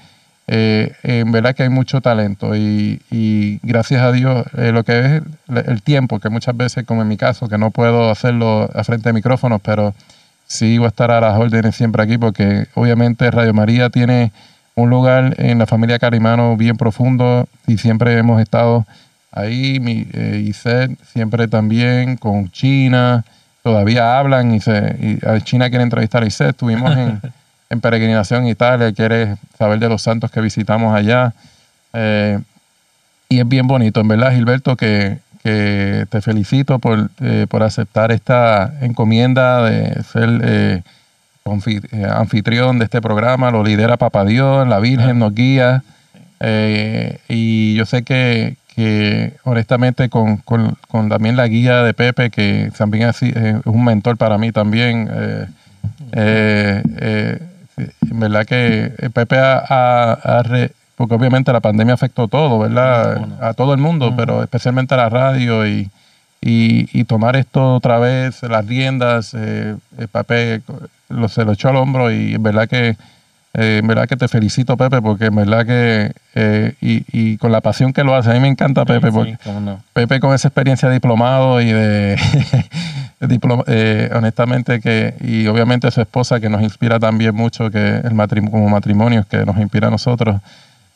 [0.53, 4.99] eh, en verdad que hay mucho talento y, y gracias a Dios, eh, lo que
[4.99, 8.83] es el, tiempo, que muchas veces, como en mi caso, que no puedo hacerlo a
[8.83, 9.95] frente de micrófonos, pero
[10.49, 14.33] sí voy a estar a las órdenes siempre aquí porque obviamente Radio María tiene
[14.75, 18.85] un lugar en la familia Carimano bien profundo y siempre hemos estado
[19.31, 20.53] ahí, mi, eh,
[21.13, 23.25] siempre también con China,
[23.63, 27.21] todavía hablan y, se, China quiere entrevistar a Iset, estuvimos en,
[27.71, 31.33] en, peregrinación en Italia, quiere saber de los santos que visitamos allá.
[31.93, 32.39] Eh,
[33.29, 38.13] y es bien bonito, en verdad, Gilberto, que, que te felicito por, eh, por aceptar
[38.13, 40.83] esta encomienda de ser eh,
[41.45, 43.51] anfitrión de este programa.
[43.51, 45.83] Lo lidera Papá Dios, la Virgen nos guía.
[47.29, 52.73] y yo sé que, que honestamente con, con, con, también la guía de Pepe, que
[52.77, 53.23] también es,
[53.65, 55.09] un mentor para mí también.
[58.11, 60.43] En verdad que Pepe ha, ha,
[60.97, 63.27] porque obviamente la pandemia afectó todo, ¿verdad?
[63.41, 65.91] A todo el mundo, pero especialmente a la radio y,
[66.43, 70.63] y, tomar esto otra vez, las riendas, eh, el
[71.09, 72.97] lo, se lo echó al hombro y en verdad que,
[73.55, 77.51] eh, en verdad que te felicito, Pepe, porque en verdad que, eh, y, y, con
[77.53, 79.39] la pasión que lo hace, a mí me encanta Pepe, porque
[79.93, 82.17] Pepe con esa experiencia de diplomado y de,
[84.15, 88.69] honestamente que, y obviamente su esposa que nos inspira también mucho, que el matrimonio, como
[88.69, 90.41] matrimonio, que nos inspira a nosotros.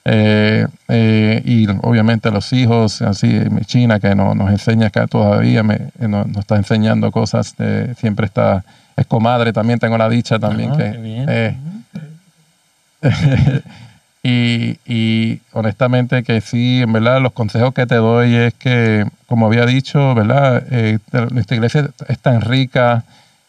[0.07, 5.77] Eh, eh, y obviamente los hijos, así, China, que no, nos enseña que todavía me,
[5.99, 7.55] eh, nos, está enseñando cosas,
[7.97, 8.65] siempre está,
[8.97, 11.23] es comadre, también tengo la dicha también ah, que...
[14.25, 19.47] y, y, honestamente que sí, en verdad los consejos que te doy es que, como
[19.47, 20.65] había dicho, ¿verdad?
[21.31, 23.05] nuestra iglesia es tan rica,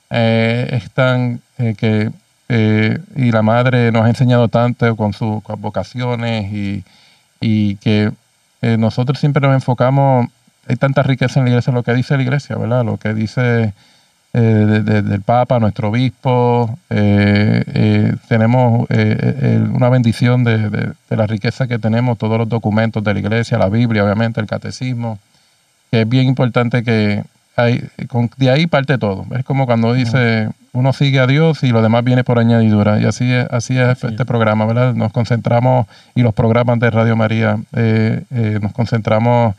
[0.09, 1.41] es tan
[1.77, 2.11] que
[2.47, 6.83] eh, y la madre nos ha enseñado tanto con sus vocaciones y,
[7.39, 8.11] y que
[8.61, 10.27] eh, nosotros siempre nos enfocamos,
[10.67, 12.85] hay tanta riqueza en la iglesia, lo que dice la iglesia, ¿verdad?
[12.85, 13.73] Lo que dice
[14.37, 22.37] eh, del Papa, nuestro obispo, tenemos una bendición de, de, la riqueza que tenemos, todos
[22.37, 25.19] los documentos de la iglesia, la Biblia, obviamente, el catecismo,
[25.91, 27.23] que es bien importante que
[27.55, 27.83] hay,
[28.37, 29.25] de ahí parte todo.
[29.37, 32.99] Es como cuando dice uno sigue a Dios y lo demás viene por añadidura.
[32.99, 34.93] Y así es, así es este programa, ¿verdad?
[34.93, 39.55] Nos concentramos, y los programas de Radio María, eh, eh, nos concentramos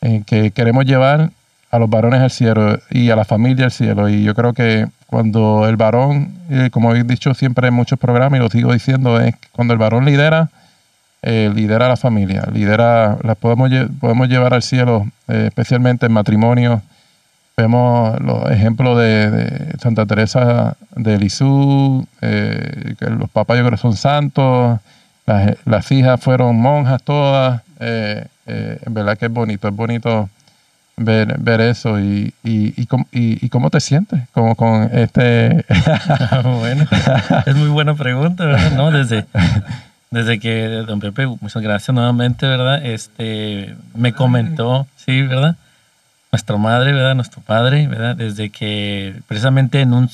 [0.00, 1.30] en que queremos llevar
[1.70, 4.08] a los varones al cielo y a la familia al cielo.
[4.08, 8.38] Y yo creo que, cuando el varón, eh, como he dicho siempre en muchos programas
[8.38, 10.50] y lo sigo diciendo, es cuando el varón lidera,
[11.22, 16.82] eh, lidera la familia, lidera, la podemos, podemos llevar al cielo, eh, especialmente en matrimonio.
[17.56, 24.78] Vemos los ejemplos de, Santa Teresa de Lisieux, que los papás yo creo son santos,
[25.24, 27.62] las, las hijas fueron monjas todas.
[27.80, 30.28] en verdad que es bonito, es bonito
[30.96, 32.74] ver, ver eso y, y,
[33.12, 35.64] y, cómo te sientes como con este...
[37.46, 38.72] es muy buena pregunta, ¿verdad?
[38.72, 38.90] ¿No?
[38.90, 39.26] Desde,
[40.10, 42.84] desde que don Pepe, muchas gracias nuevamente, ¿verdad?
[42.84, 45.56] Este, me comentó, sí, ¿verdad?
[46.32, 47.14] Nuestra madre, ¿verdad?
[47.14, 48.16] Nuestro padre, ¿verdad?
[48.16, 50.10] Desde que precisamente en un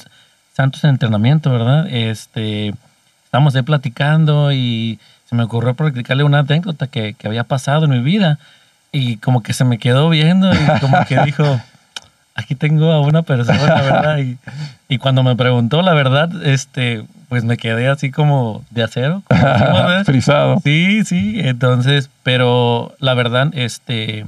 [0.52, 1.88] Santos entrenamiento, ¿verdad?
[1.88, 2.74] Este,
[3.24, 7.92] estábamos ahí platicando y se me ocurrió practicarle una anécdota que, que había pasado en
[7.92, 8.38] mi vida
[8.92, 11.60] y como que se me quedó viendo y como que dijo,
[12.34, 14.18] aquí tengo a una persona, ¿verdad?
[14.18, 14.38] Y,
[14.88, 19.22] y, cuando me preguntó la verdad, este, pues me quedé así como de acero.
[20.04, 20.60] Frisado.
[20.62, 24.26] Sí, sí, entonces, pero la verdad, este,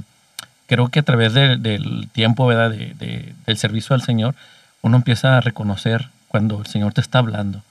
[0.65, 2.71] creo que a través del tiempo, ¿verdad?
[2.71, 4.33] De, del servicio al Señor,
[4.81, 7.61] uno empieza a reconocer cuando el Señor te está hablando,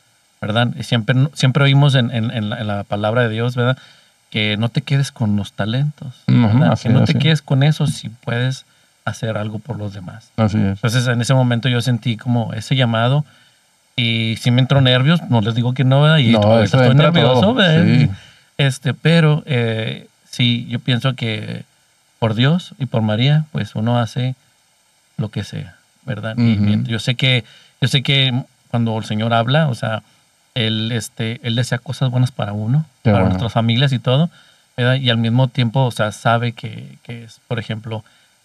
[0.41, 0.69] ¿verdad?
[0.83, 3.77] Siempre, siempre oímos en, en, en la palabra de Dios, ¿verdad?
[4.35, 8.67] Que no te quedes con los talentos, que no te quedes con eso si puedes
[9.05, 10.33] hacer algo por los demás.
[10.37, 10.71] Así es.
[10.71, 13.25] Entonces en ese momento yo sentí como ese llamado
[13.95, 18.11] y si me entró nervios, no les digo que no, y no, estoy nervioso, sí.
[18.59, 21.63] este, pero eh, sí, yo pienso que
[22.19, 24.35] por Dios y por María, pues uno hace
[25.17, 26.35] lo que sea, ¿verdad?
[26.37, 27.45] Y yo sé que
[27.81, 30.03] yo sé que cuando el Señor habla, o sea,
[30.55, 34.31] él, este, él desea cosas buenas para uno, para nuestras familias y todo,
[34.77, 34.95] ¿verdad?
[34.95, 38.05] Y al mismo tiempo, o sea, sabe que, que, es, por ejemplo,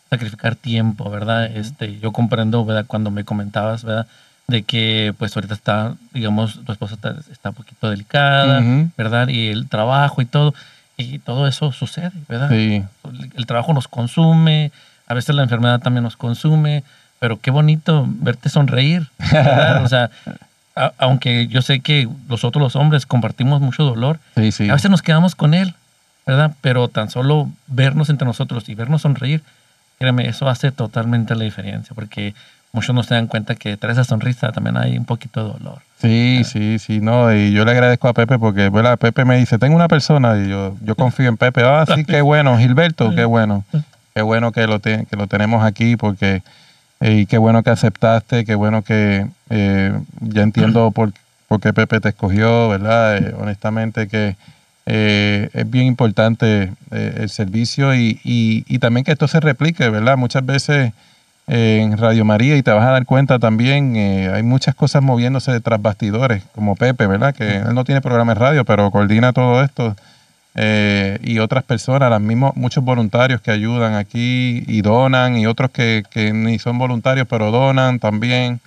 [0.10, 1.46] sacrificar tiempo, ¿verdad?
[1.46, 2.86] Este, yo comprendo, ¿verdad?
[2.88, 4.08] Cuando me comentabas, ¿verdad?
[4.48, 6.96] De que, pues, ahorita está, digamos, tu esposa
[7.32, 8.62] está, un poquito delicada,
[8.98, 9.28] ¿verdad?
[9.28, 10.56] Y el trabajo y todo,
[10.98, 12.50] y todo eso sucede, ¿verdad?
[12.50, 12.84] Sí.
[13.36, 14.72] El, trabajo nos consume,
[15.08, 16.84] a veces la enfermedad también nos consume,
[17.20, 19.84] pero qué bonito verte sonreír, ¿verdad?
[19.86, 20.10] O sea,
[20.98, 25.54] aunque yo sé que nosotros los hombres compartimos mucho dolor, a veces nos quedamos con
[25.54, 25.74] él,
[26.26, 26.54] ¿verdad?
[26.62, 29.42] Pero tan solo vernos entre nosotros y vernos sonreír,
[29.98, 32.34] créeme, eso hace totalmente la diferencia, porque
[32.72, 35.80] muchos no se dan cuenta que tras esa sonrisa también hay un poquito de dolor.
[36.02, 39.58] Sí, sí, sí, no, y yo le agradezco a Pepe porque bueno, Pepe me dice,
[39.58, 43.26] tengo una persona y yo, yo confío en Pepe, ah, sí, qué bueno, Gilberto, qué
[43.26, 43.66] bueno,
[44.14, 46.42] qué bueno que lo, que lo tenemos aquí porque
[47.02, 51.14] y qué bueno que aceptaste, qué bueno que eh, ya entiendo por,
[51.48, 53.18] por, qué Pepe te escogió, ¿verdad?
[53.18, 54.36] Eh, honestamente que
[54.86, 60.18] eh, es bien importante el servicio y, y, también que esto se replique, ¿verdad?
[60.18, 60.94] Muchas veces
[61.46, 63.96] en Radio María y te vas a dar cuenta también,
[64.34, 67.36] hay muchas cosas moviéndose tras bastidores, como Pepe, ¿verdad?
[67.36, 69.96] Que él no tiene programa de radio, pero coordina todo esto.
[70.62, 75.72] Eh, y otras personas, las mismos, muchos voluntarios que ayudan aquí y donan, y otros
[75.72, 78.60] que, que ni son voluntarios, pero donan también,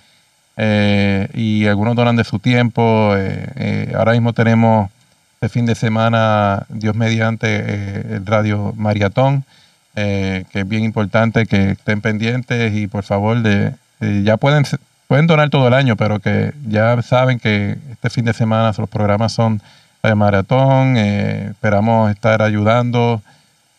[0.57, 3.13] eh, y algunos donan de su tiempo.
[3.15, 4.89] Eh, ahora mismo tenemos
[5.35, 9.45] este fin de semana, Dios mediante, el Radio Maratón,
[9.93, 13.75] que es bien importante que estén pendientes y por favor, de,
[14.23, 14.65] ya pueden,
[15.07, 18.89] pueden donar todo el año, pero que ya saben que este fin de semana los
[18.89, 19.61] programas son
[20.09, 20.97] de maratón.
[20.97, 23.21] Eh, esperamos estar ayudando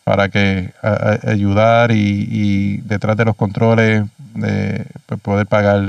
[0.03, 0.71] para que
[1.27, 5.83] ayudar y, detrás de los controles de pues, poder pagar,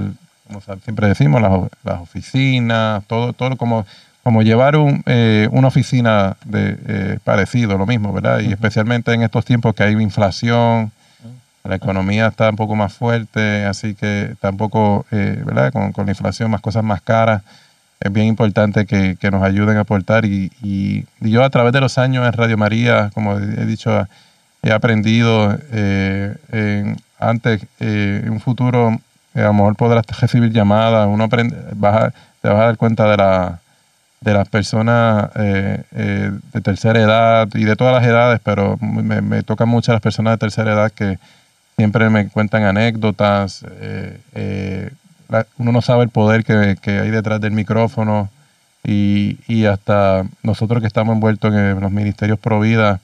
[0.46, 3.86] como siempre decimos, las, oficinas, todo, todo como,
[4.22, 8.40] como llevar un, eh, una oficina de eh, parecido, lo mismo, ¿verdad?
[8.40, 10.92] Y especialmente en estos tiempos que hay inflación,
[11.64, 15.72] la economía está un poco más fuerte, así que tampoco, ¿verdad?
[15.72, 17.42] Con, con la inflación, más cosas más caras
[18.00, 21.98] es bien importante que, nos ayuden a aportar y, y, yo a través de los
[21.98, 24.06] años en Radio María, como he dicho,
[24.62, 28.98] he aprendido eh, antes, eh, en un futuro,
[29.34, 33.08] eh, a lo mejor podrás recibir llamadas, uno aprende, vas te vas a dar cuenta
[33.10, 33.60] de, la,
[34.20, 39.68] de las personas de tercera edad y de todas las edades, pero me, me tocan
[39.68, 41.18] mucho las personas de tercera edad que
[41.76, 43.64] siempre me cuentan anécdotas
[45.58, 48.30] uno no sabe el poder que, hay detrás del micrófono
[48.84, 53.00] y, hasta nosotros que estamos envueltos en los ministerios pro vida,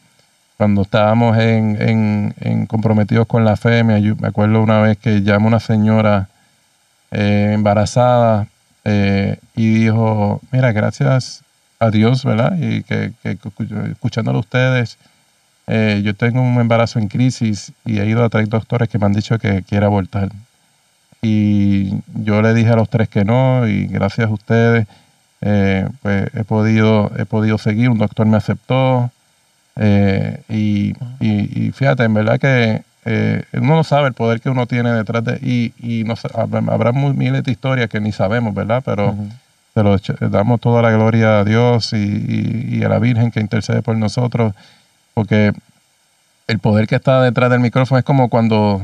[0.56, 6.28] cuando estábamos en, comprometidos con la fe, me, acuerdo una vez que llamó una señora
[7.10, 8.46] eh, embarazada
[8.84, 11.42] eh, y dijo, mira, gracias
[11.78, 12.56] a Dios, ¿verdad?
[12.60, 13.12] Y que,
[13.90, 14.98] escuchándolo a ustedes,
[15.66, 19.06] eh, yo tengo un embarazo en crisis y he ido a tres doctores que me
[19.06, 20.30] han dicho que quiere abortar.
[21.22, 24.88] Y yo le dije a los tres que no y gracias a ustedes
[25.40, 29.10] eh, pues he podido, he podido seguir, un doctor me aceptó
[29.76, 34.66] eh, y, y, fíjate, en verdad que eh, uno no sabe el poder que uno
[34.66, 38.82] tiene detrás de y, y no, habrá, miles de historias que ni sabemos, ¿verdad?
[38.84, 39.16] Pero
[39.74, 39.96] se lo
[40.28, 44.54] damos toda la gloria a Dios y, y, a la Virgen que intercede por nosotros,
[45.14, 45.52] porque
[46.46, 48.82] el poder que está detrás del micrófono es como cuando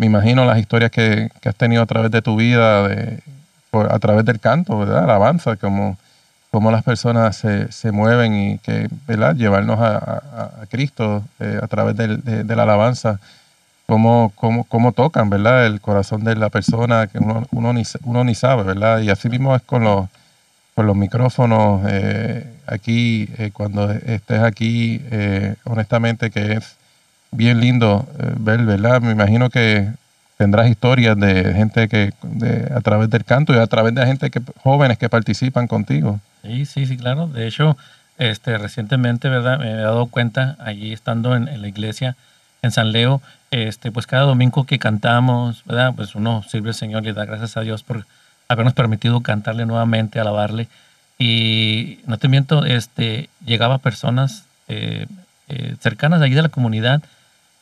[0.00, 3.22] me imagino las historias que, has tenido a través de tu vida, de,
[3.70, 5.04] a través del canto, ¿verdad?
[5.04, 5.98] Alabanza, como,
[6.50, 9.36] como las personas se, se mueven y que, ¿verdad?
[9.36, 10.22] Llevarnos a,
[10.70, 13.20] Cristo eh, a través de, la alabanza,
[13.86, 15.66] cómo, cómo, cómo, tocan, ¿verdad?
[15.66, 19.00] El corazón de la persona que uno, uno, ni, uno ni sabe, ¿verdad?
[19.00, 20.08] Y así mismo es con los
[20.74, 25.02] con los micrófonos eh, aquí, eh, cuando estés aquí,
[25.64, 26.79] honestamente que es
[27.30, 29.00] bien lindo ver, ¿verdad?
[29.00, 29.90] Me imagino que
[30.36, 32.12] tendrás historias de gente que
[32.74, 36.18] a través del canto y a través de gente que jóvenes que participan contigo.
[36.42, 37.26] Sí, sí, sí, claro.
[37.26, 37.76] De hecho,
[38.16, 39.58] este, recientemente, ¿verdad?
[39.58, 42.16] Me he dado cuenta, allí estando en, la iglesia
[42.62, 45.92] en San Leo, este, pues cada domingo que cantamos, ¿verdad?
[45.94, 48.06] Pues uno sirve al Señor y da gracias a Dios por
[48.48, 50.68] habernos permitido cantarle nuevamente, alabarle.
[51.18, 55.06] Y no te miento, este, llegaba personas eh,
[55.48, 57.02] eh, cercanas de allí de la comunidad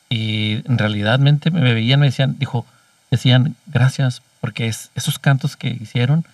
[0.09, 2.65] y en realidad me veían, me decían, dijo,
[3.11, 6.25] decían, gracias, porque es, esos cantos que hicieron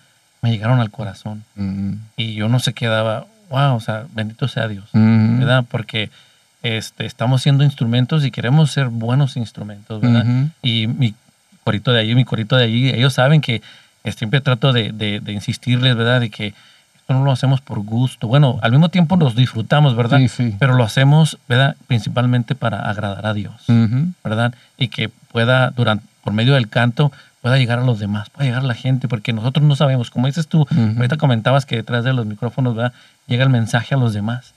[0.42, 1.44] me llegaron al corazón.
[1.56, 1.94] Mm.
[2.16, 5.40] Y yo no se quedaba, wow, o sea, bendito sea Dios, mm.
[5.40, 5.64] ¿verdad?
[5.68, 6.10] Porque
[6.62, 10.24] este, estamos siendo instrumentos y queremos ser buenos instrumentos, ¿verdad?
[10.62, 11.14] Y mi
[11.64, 13.62] corito de allí, mi corito de allí, ellos saben que
[14.16, 16.20] siempre trato de, de, insistirles, ¿verdad?
[16.20, 16.54] De que
[17.08, 18.26] no lo hacemos por gusto.
[18.28, 20.18] Bueno, al mismo tiempo nos disfrutamos, ¿verdad?
[20.18, 20.56] Sí, sí.
[20.58, 21.76] Pero lo hacemos, ¿verdad?
[21.86, 23.54] Principalmente para agradar a Dios,
[24.24, 24.54] ¿verdad?
[24.76, 28.62] Y que pueda, durante, por medio del canto, pueda llegar a los demás, pueda llegar
[28.64, 30.66] a la gente, porque nosotros no sabemos, como dices tú,
[30.96, 32.92] ahorita comentabas que detrás de los micrófonos, ¿verdad?
[33.28, 34.52] Llega el mensaje a los demás.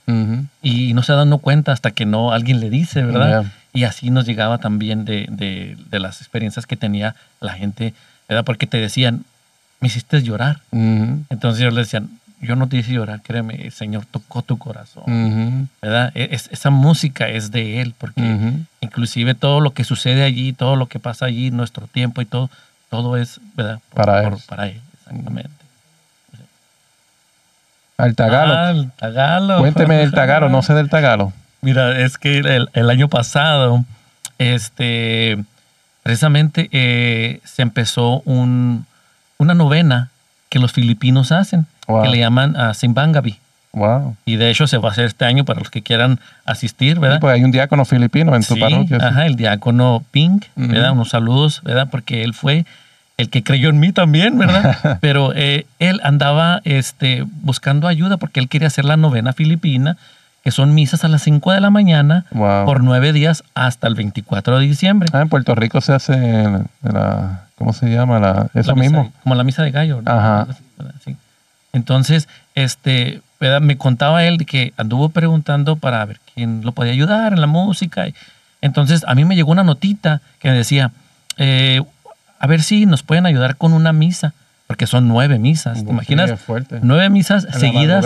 [0.63, 3.45] Y no se da dando cuenta hasta que no alguien le dice, ¿verdad?
[3.73, 7.93] Y así nos llegaba también de, de, de las experiencias que tenía la gente,
[8.27, 8.43] ¿verdad?
[8.43, 9.23] Porque te decían,
[9.81, 10.61] me hiciste llorar.
[10.71, 12.01] Entonces yo le decía,
[12.41, 15.69] yo no te hice llorar, créeme, el Señor tocó tu corazón.
[15.81, 16.11] ¿verdad?
[16.15, 18.21] E, esa música es de Él, porque
[18.81, 22.49] inclusive todo lo que sucede allí, todo lo que pasa allí, nuestro tiempo y todo,
[22.89, 23.79] todo es ¿verdad?
[23.93, 24.33] para, él.
[24.47, 25.51] para Él, exactamente.
[27.97, 28.53] Al tagalo.
[28.53, 29.59] al tagalo.
[29.59, 31.33] Cuénteme del tagalo, no sé del tagalo.
[31.61, 33.83] Mira, es que el, el año pasado,
[34.37, 35.37] este,
[36.03, 38.85] precisamente eh, se empezó un,
[39.37, 40.09] una novena
[40.49, 41.67] que los filipinos hacen,
[42.03, 43.37] que le llaman a Simbangabi.
[43.71, 44.15] Wow.
[44.25, 47.19] Y de hecho se va a hacer este año para los que quieran asistir, ¿verdad?
[47.19, 48.97] pues hay un diácono filipino en tu parroquia.
[48.97, 50.91] Ajá, el diácono Pink, ¿verdad?
[50.91, 51.87] Unos saludos, ¿verdad?
[51.91, 52.65] Porque él fue
[53.17, 54.97] el que creyó en mí también, ¿verdad?
[55.01, 59.97] Pero eh, él andaba este, buscando ayuda porque él quería hacer la novena filipina,
[60.43, 64.57] que son misas a las 5 de la mañana por nueve días hasta el 24
[64.57, 65.09] de diciembre.
[65.13, 66.17] Ah, en Puerto Rico se hace
[66.81, 68.19] la ¿Cómo se llama?
[68.19, 69.11] La, eso mismo.
[69.21, 70.01] como la misa de gallo.
[70.05, 70.47] Ajá.
[71.73, 73.21] Entonces, este,
[73.61, 78.07] me contaba él que anduvo preguntando para ver quién lo podía ayudar en la música.
[78.61, 80.91] Entonces, a mí me llegó una notita que me decía,
[81.37, 81.81] eh,
[82.39, 84.33] a ver si nos pueden ayudar con una misa,
[84.67, 85.83] porque son nueve misas.
[85.83, 86.39] ¿Te imaginas?
[86.39, 86.79] Fuerte.
[86.81, 88.05] Nueve misas seguidas.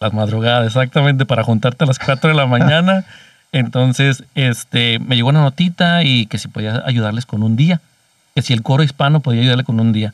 [0.00, 3.04] Las madrugadas, exactamente, para juntarte a las cuatro de la mañana.
[3.52, 7.80] Entonces, este, me llegó una notita y que si podía ayudarles con un día
[8.34, 10.12] que si el coro hispano podía ayudarle con un día.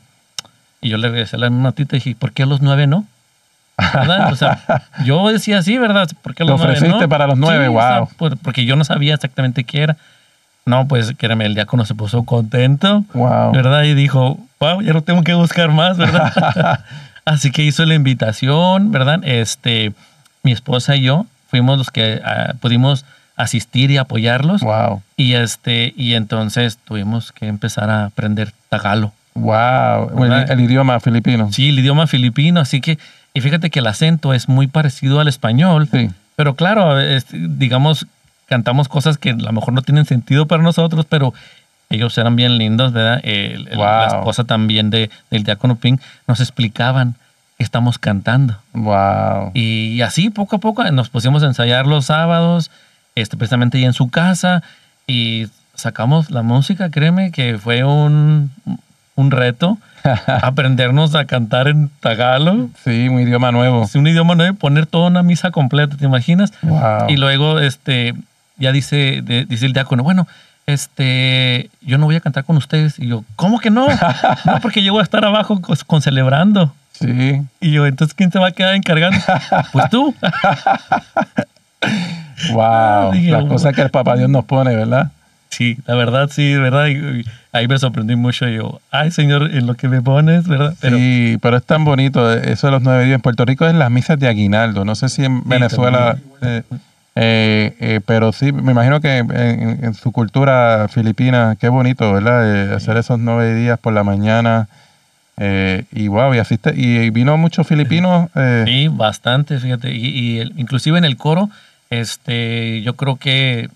[0.81, 3.05] Y yo le regresé la notita y dije, ¿por qué a los nueve no?
[3.77, 4.31] ¿Verdad?
[4.31, 4.59] O sea,
[5.05, 6.09] yo decía así, ¿verdad?
[6.21, 7.07] ¿Por qué a los nueve no?
[7.07, 8.09] para los nueve, wow.
[8.41, 9.97] porque yo no sabía exactamente qué era.
[10.65, 13.51] No, pues créeme, el diácono se puso contento, wow.
[13.51, 13.83] ¿verdad?
[13.83, 16.83] Y dijo, wow, ya no tengo que buscar más, ¿verdad?
[17.25, 19.21] Así que hizo la invitación, ¿verdad?
[19.23, 19.93] Este,
[20.43, 24.61] mi esposa y yo fuimos los que ah, pudimos asistir y apoyarlos.
[24.61, 25.01] Wow.
[25.17, 29.13] Y este, y entonces tuvimos que empezar a aprender tagalo.
[29.33, 31.51] Wow, el, idioma filipino.
[31.51, 32.99] Sí, el idioma filipino, así que,
[33.33, 36.09] y fíjate que el acento es muy parecido al español, sí.
[36.35, 36.97] pero claro,
[37.31, 38.07] digamos,
[38.47, 41.33] cantamos cosas que a lo mejor no tienen sentido para nosotros, pero
[41.89, 43.21] ellos eran bien lindos, ¿verdad?
[43.23, 47.15] La esposa también de, del diácono Ping nos explicaban
[47.57, 48.57] que estamos cantando.
[48.73, 49.51] Wow.
[49.53, 52.71] Y así poco a poco nos pusimos a ensayar los sábados,
[53.15, 54.63] este, precisamente ahí en su casa
[55.05, 58.51] y sacamos la música, créeme que fue un,
[59.21, 59.77] un reto
[60.41, 62.69] aprendernos a cantar en tagalo.
[62.83, 63.87] Sí, un idioma nuevo.
[63.87, 66.51] Sí, un idioma nuevo, poner toda una misa completa, ¿te imaginas?
[67.07, 68.13] Y luego, este,
[68.57, 70.27] ya dice, dice el diácono, bueno,
[70.67, 72.99] este, yo no voy a cantar con ustedes.
[72.99, 73.87] Y yo, ¿cómo que no?
[74.45, 76.73] no, porque yo voy a estar abajo con, con celebrando.
[76.93, 77.41] Sí.
[77.59, 79.17] Y yo, entonces, ¿quién se va a quedar encargando?
[79.71, 80.13] pues tú.
[82.51, 83.11] Wow.
[83.11, 85.11] Dije, Las cosas que el papá Dios nos pone, ¿verdad?
[85.61, 86.87] Sí, la verdad, sí, de verdad.
[86.87, 88.47] y- y ahí me sorprendí mucho.
[88.49, 90.73] Y yo, ay, Señor, en lo que me pones, ¿verdad?
[90.81, 93.15] Pero, sí, pero es tan bonito eh, eso de los nueve días.
[93.15, 94.85] En Puerto Rico es las misas de aguinaldo.
[94.85, 96.63] No sé si en Venezuela, eh,
[97.15, 102.73] eh, eh, pero sí, me imagino que en, su cultura filipina, qué bonito, ¿verdad?
[102.73, 104.67] Hacer esos nueve días por la mañana.
[105.37, 108.29] eh, y wow, y asiste, y vino muchos filipinos.
[108.35, 109.91] eh, Sí, bastante, fíjate.
[109.93, 111.49] Y, y el- inclusive en el coro,
[111.89, 113.69] este, yo creo que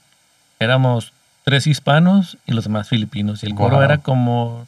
[0.60, 1.12] éramos
[1.46, 3.42] tres hispanos y los demás filipinos.
[3.44, 3.86] Y el coro Wow.
[3.86, 4.68] era como,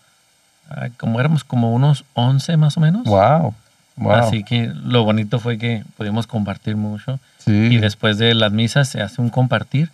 [0.98, 3.04] como éramos como unos 11 más o menos.
[3.04, 3.54] Wow,
[3.98, 4.12] wow.
[4.14, 7.20] Así que lo bonito fue que pudimos compartir mucho.
[7.40, 7.52] sí.
[7.52, 9.90] Y después de las misas se hace un compartir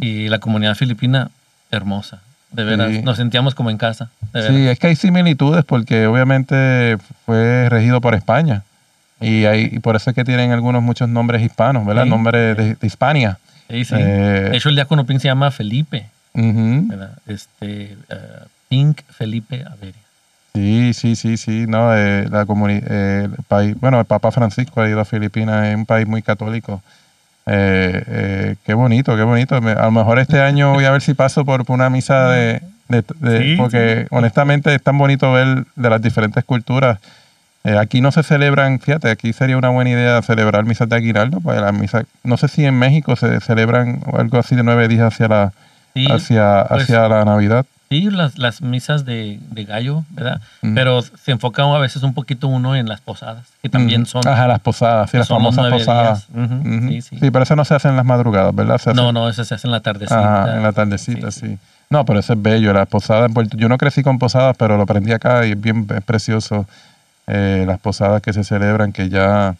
[0.00, 1.30] y la comunidad filipina,
[1.70, 2.20] hermosa.
[2.52, 3.02] De veras, Sí.
[3.02, 4.08] nos sentíamos como en casa.
[4.32, 4.56] De veras.
[4.56, 8.62] Sí, es que hay similitudes porque obviamente fue regido por España.
[9.20, 12.04] Y, hay, y por eso es que tienen algunos muchos nombres hispanos, ¿verdad?
[12.04, 12.10] Sí.
[12.10, 13.38] Nombres de, de Hispania.
[13.68, 13.94] Sí, sí.
[13.98, 16.06] Eh, de hecho, el diácono Pink se llama Felipe.
[16.34, 16.88] Ujú.
[16.88, 17.12] ¿verdad?
[17.26, 20.02] Este, eh, Pink Felipe Averia.
[20.54, 21.66] Sí, sí, sí, sí.
[21.68, 25.76] No, eh, la eh, el país, bueno, el Papa Francisco ha ido a Filipinas, es
[25.76, 26.82] un país muy católico.
[27.46, 29.56] Eh, eh, qué bonito, qué bonito.
[29.56, 32.60] A lo mejor este año voy a ver si paso por por una misa de...
[32.88, 36.98] de- de- Sí, porque honestamente es tan bonito ver de las diferentes culturas.
[37.64, 41.40] Eh, aquí no se celebran, fíjate, aquí sería una buena idea celebrar misas de aguinaldo.
[41.40, 45.12] Pues la misa, no sé si en México se celebran algo así de nueve días
[45.12, 45.52] hacia la,
[45.94, 47.66] Sí, hacia, pues, hacia la Navidad.
[47.88, 50.40] sí, las, las misas de, de gallo, ¿verdad?
[50.62, 50.74] Mm.
[50.74, 54.26] Pero se enfoca a veces un poquito uno en las posadas, que también son...
[54.28, 56.26] Ajá, las posadas, sí, las famosas posadas.
[56.88, 57.16] sí, sí.
[57.30, 58.78] pero eso no se hace en las madrugadas, ¿verdad?
[58.78, 60.42] Se hace- No, no, eso se hace en la tardecita.
[60.44, 61.40] Ajá, en la tardecita, sí.
[61.48, 61.58] sí.
[61.90, 62.74] No, pero eso es bello.
[62.74, 65.60] Las posadas en Puerto Yo no crecí con posadas, pero lo aprendí acá y es
[65.60, 66.66] bien es precioso.
[67.26, 69.54] eh, las posadas que se celebran, que ya,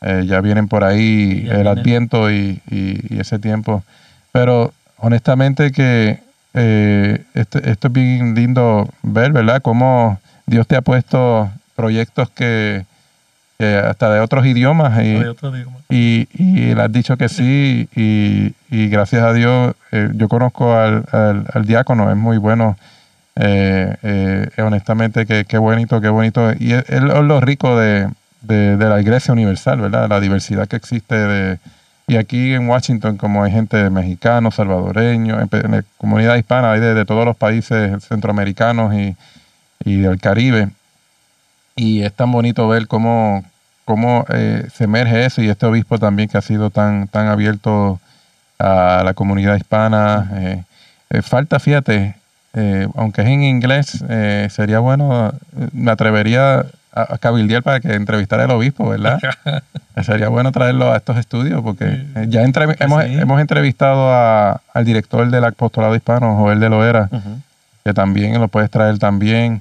[0.00, 1.66] eh, ya vienen por ahí, Ya el vienen.
[1.78, 3.82] adviento y, y- y ese tiempo.
[4.30, 4.72] Pero
[5.04, 6.18] honestamente que
[6.54, 9.60] eh, esto, esto es bien lindo ver, ¿verdad?
[9.62, 12.84] Cómo Dios te ha puesto proyectos que,
[13.58, 15.02] que hasta de otros idiomas.
[15.04, 15.76] Y, De otro idioma.
[15.90, 20.74] y, y le has dicho que sí y, y gracias a Dios eh, yo conozco
[20.76, 22.76] al, al- al diácono, es muy bueno.
[23.36, 26.52] Eh, eh, honestamente, que qué bonito, qué bonito.
[26.58, 28.08] Y es, lo rico de,
[28.42, 30.08] de- de la Iglesia Universal, ¿verdad?
[30.08, 31.16] La diversidad que existe.
[31.16, 31.58] De,
[32.06, 36.94] y aquí en Washington, como hay gente mexicana, salvadoreño, en, la comunidad hispana, hay de,
[36.94, 39.16] de todos los países centroamericanos y,
[39.84, 40.68] y del Caribe.
[41.76, 43.44] Y es tan bonito ver cómo,
[43.84, 48.00] cómo eh, se emerge eso y este obispo también que ha sido tan, tan abierto
[48.58, 50.30] a la comunidad hispana.
[50.34, 50.64] eh,
[51.10, 52.16] eh, falta, fíjate,
[52.54, 54.04] eh, aunque es en inglés,
[54.50, 55.32] sería bueno,
[55.72, 59.18] me atrevería a, a cabildear para que entrevistara al obispo, ¿verdad?
[60.02, 64.84] Sería bueno traerlo a estos estudios porque eh, ya entre- hemos, hemos entrevistado a- al
[64.84, 67.08] director del apostolado hispano, Joel de Loera,
[67.84, 69.60] que también lo puedes traer también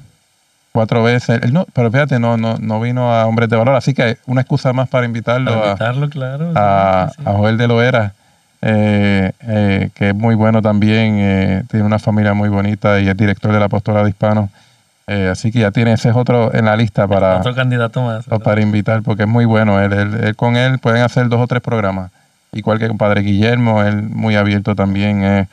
[0.72, 1.40] cuatro veces.
[1.44, 4.42] Él no, pero fíjate, no, no, no vino a Hombres de Valor, así que una
[4.42, 6.52] excusa más para invitarlo Para a, claro.
[6.56, 7.24] a, sí, sí.
[7.30, 8.14] a Joel de Loera,
[8.62, 13.16] eh, eh, que es muy bueno también, eh, tiene una familia muy bonita y es
[13.18, 14.50] director del apostolado hispano.
[15.08, 18.26] Eh, así que ya tiene ese es otro en la lista para, Otro candidato más.
[18.44, 19.80] para invitar, porque es muy bueno.
[19.82, 22.12] Él, él- él- con él pueden hacer dos o tres programas.
[22.54, 25.48] Igual que con Padre Guillermo, él muy abierto también, eh,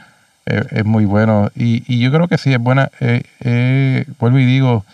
[0.46, 1.50] eh, es muy bueno.
[1.56, 2.90] Y, y yo creo que sí, es buena.
[3.00, 4.84] eh, eh, vuelvo y digo,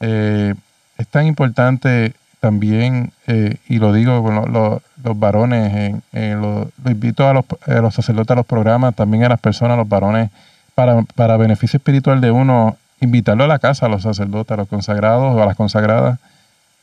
[0.00, 0.54] eh,
[0.98, 6.90] es tan importante también, eh, y lo digo con lo- lo- los varones, lo, lo
[6.90, 9.88] invito a los, a los sacerdotes a los programas, también a las personas, a los
[9.88, 10.30] varones,
[10.74, 14.68] para, para beneficio espiritual de uno, invitarlo a la casa, a los sacerdotes, a los
[14.68, 16.18] consagrados o a las consagradas.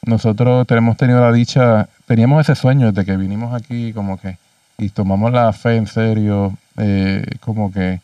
[0.05, 4.37] Nosotros tenemos tenido la dicha, teníamos ese sueño desde que vinimos aquí, como que,
[4.77, 8.01] y tomamos la fe en serio, eh, como que,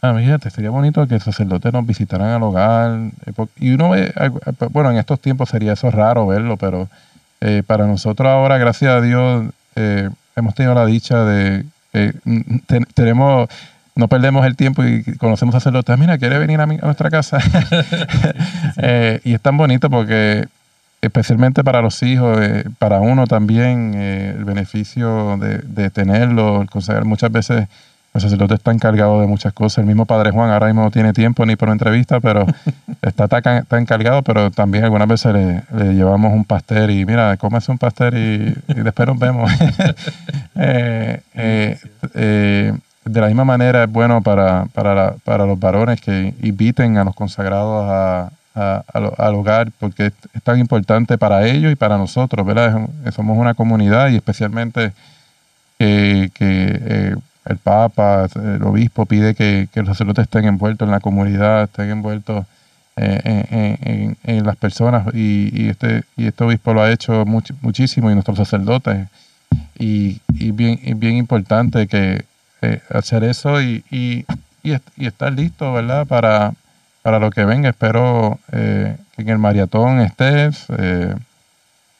[0.00, 3.10] ah, fíjate, sería bonito que sacerdotes nos visitaran al hogar.
[3.26, 4.30] eh, y uno ve, eh,
[4.70, 6.88] bueno, en estos tiempos sería eso raro verlo, pero
[7.42, 11.66] eh, para nosotros ahora, gracias a Dios, eh, hemos tenido la dicha de
[12.94, 13.48] tenemos,
[13.96, 17.10] no perdemos el tiempo y conocemos sacerdotes, "Ah, mira, quiere venir a, mi- a nuestra
[17.10, 17.38] casa.
[18.78, 20.46] Eh, y es tan bonito porque
[21.00, 26.68] especialmente para los hijos, eh, para uno también, eh, el beneficio de, de tenerlo, el
[26.70, 27.04] consagrar.
[27.04, 27.68] Muchas veces
[28.14, 29.78] el sacerdote está encargado de muchas cosas.
[29.78, 32.46] El mismo Padre Juan ahora mismo no tiene tiempo ni por una entrevista, pero
[33.02, 37.36] está tan, tan encargado, pero también algunas veces le, le llevamos un pastel y mira,
[37.36, 38.16] cómese un pastel
[38.68, 39.50] y, y después nos vemos.
[43.06, 47.14] De la misma manera es bueno para, para, para los varones que inviten a los
[47.14, 52.88] consagrados a, al hogar porque es, tan importante para ellos y para nosotros, ¿verdad?
[53.14, 54.92] Somos una comunidad y especialmente
[55.78, 61.64] que, eh, el Papa, el obispo pide que, los sacerdotes estén envueltos en la comunidad,
[61.64, 62.44] estén envueltos
[62.96, 67.24] eh, en, las personas y, este, y este obispo lo ha hecho
[67.60, 69.06] muchísimo y nuestros sacerdotes.
[69.78, 72.24] Y, y bien, bien importante que
[72.74, 74.24] eh, hacer eso y, y,
[74.62, 76.06] y, estar listo, ¿verdad?
[76.06, 76.54] Para,
[77.02, 77.70] para lo que venga.
[77.70, 80.66] Espero eh, que en el maratón estés.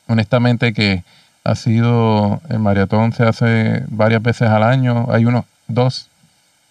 [0.08, 1.04] honestamente que
[1.46, 6.08] ha sido, el maratón se hace varias veces al año, hay unos dos,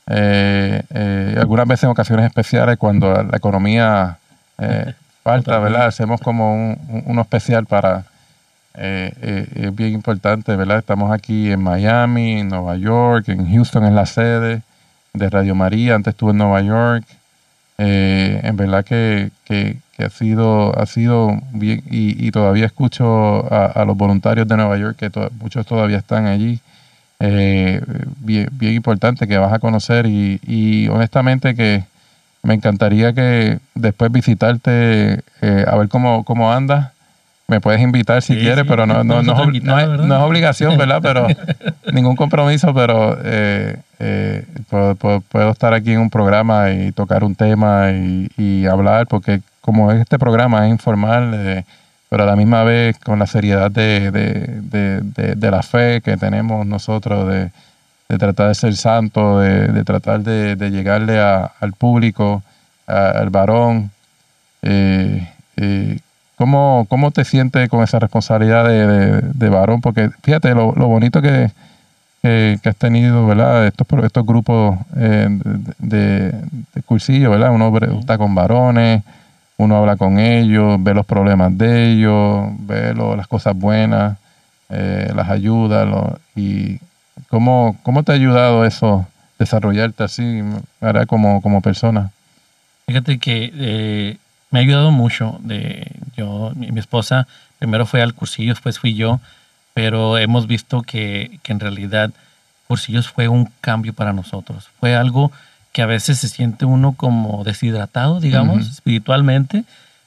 [0.08, 4.18] eh, eh, algunas veces en ocasiones especiales cuando la economía
[4.58, 4.94] eh,
[5.24, 5.88] falta, ¿verdad?
[5.88, 8.04] Hacemos como un, uno especial para,
[8.78, 10.80] es bien importante, ¿verdad?
[10.80, 14.62] Estamos aquí en Miami, en Nueva York, en Houston es la sede
[15.14, 17.06] de Radio María, antes estuve en Nueva York,
[17.78, 23.96] en verdad que, que, que ha sido, ha sido bien, y, todavía escucho a, los
[23.96, 26.60] voluntarios de Nueva York, que muchos todavía están allí,
[27.20, 27.82] eh,
[28.20, 31.84] bien, bien, importante que vas a conocer y, honestamente que
[32.44, 36.92] me encantaría que después visitarte, eh, a ver cómo, cómo andas.
[37.48, 41.00] Me puedes invitar si quieres, pero no, no, no, es, obligación, ¿verdad?
[41.02, 41.28] Pero
[41.94, 43.78] ningún compromiso, pero eh,
[44.70, 49.92] puedo, estar aquí en un programa y tocar un tema y, y hablar, porque como
[49.92, 51.66] este programa es informal, eh,
[52.08, 57.28] pero a la misma vez con la seriedad de, de, la fe que tenemos nosotros,
[57.28, 57.52] de,
[58.20, 62.44] tratar de ser santo, de, tratar de, llegarle al público,
[62.86, 63.90] al varón.
[64.62, 65.28] Eh,
[66.40, 69.82] eh, ¿cómo, te sientes con esa responsabilidad de, varón?
[69.82, 71.52] Porque fíjate lo, bonito que,
[72.24, 73.68] has tenido, ¿verdad?
[73.68, 76.34] Estos, estos grupos de,
[76.86, 77.52] cursillo, ¿verdad?
[77.52, 79.04] Uno está con varones,
[79.58, 84.18] uno habla con ellos, ve los problemas de ellos, ve las cosas buenas,
[84.70, 86.18] eh, las ayuda.
[86.36, 86.80] y
[87.30, 89.08] cómo, ¿Cómo te ha ayudado eso,
[89.40, 90.42] desarrollarte así,
[91.08, 92.12] Como, como persona?
[92.88, 94.18] Fíjate que eh,
[94.52, 95.38] me ha ayudado mucho.
[95.42, 97.28] De, yo, mi, mi, esposa
[97.60, 99.20] primero fue al cursillo, después fui yo,
[99.74, 102.12] pero hemos visto que, que en realidad
[102.68, 104.70] cursillos fue un cambio para nosotros.
[104.80, 105.32] Fue algo
[105.76, 109.66] que a veces se siente uno como deshidratado, digamos, espiritualmente,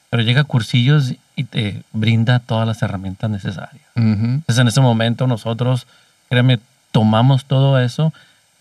[0.09, 3.83] pero llega a cursillos y te brinda todas las herramientas necesarias.
[3.95, 5.85] Entonces en ese momento nosotros,
[6.27, 6.59] créeme,
[6.91, 8.11] tomamos todo eso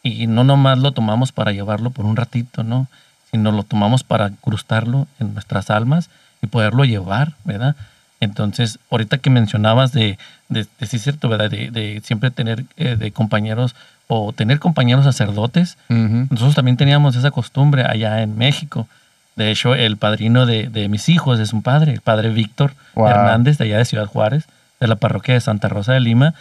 [0.03, 2.89] y no nomás lo tomamos para llevarlo por un ratito, ¿no?
[3.31, 6.11] Sino lo tomamos para incrustarlo en nuestras almas
[6.43, 7.76] y poderlo llevar, ¿verdad?
[8.20, 10.18] Entonces, ahorita que mencionabas de,
[10.49, 11.51] de, sí es cierto, ¿verdad?
[11.51, 13.74] De, de siempre tener eh, de compañeros
[14.09, 15.76] o tener compañeros sacerdotes.
[15.89, 18.89] Nosotros también teníamos esa costumbre allá en México.
[19.37, 23.64] De hecho, el padrino de, mis hijos es un padre, el padre Víctor Hernández, de
[23.66, 24.47] allá de Ciudad Juárez,
[24.81, 26.35] de la parroquia de Santa Rosa de Lima.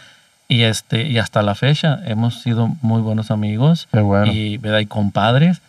[0.48, 3.86] Y, este, y hasta la fecha hemos sido muy buenos amigos
[4.32, 4.78] y, ¿verdad?
[4.78, 5.60] y compadres.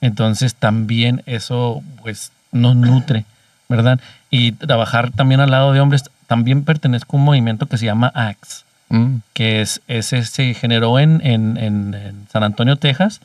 [0.00, 3.24] Entonces también eso pues nos nutre,
[3.68, 4.00] ¿verdad?
[4.30, 8.12] Y trabajar también al lado de hombres, también pertenezco a un movimiento que se llama
[8.14, 9.16] AXE Mm.
[9.32, 13.20] que es, ese se generó en, en, San Antonio, Texas,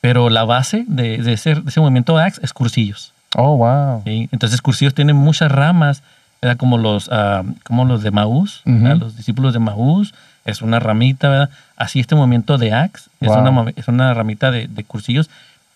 [0.00, 3.12] pero la base de, de, ese, ese, movimiento AX es Cursillos.
[3.36, 4.02] Oh, wow.
[4.04, 6.02] Entonces Cursillos tiene muchas ramas,
[6.42, 6.58] ¿verdad?
[6.58, 10.12] Como los, uh, como los de Maús, los discípulos de Maús,
[10.44, 11.50] es una ramita, ¿verdad?
[11.76, 15.30] Así este movimiento de AX es, una, es una ramita de, de Cursillos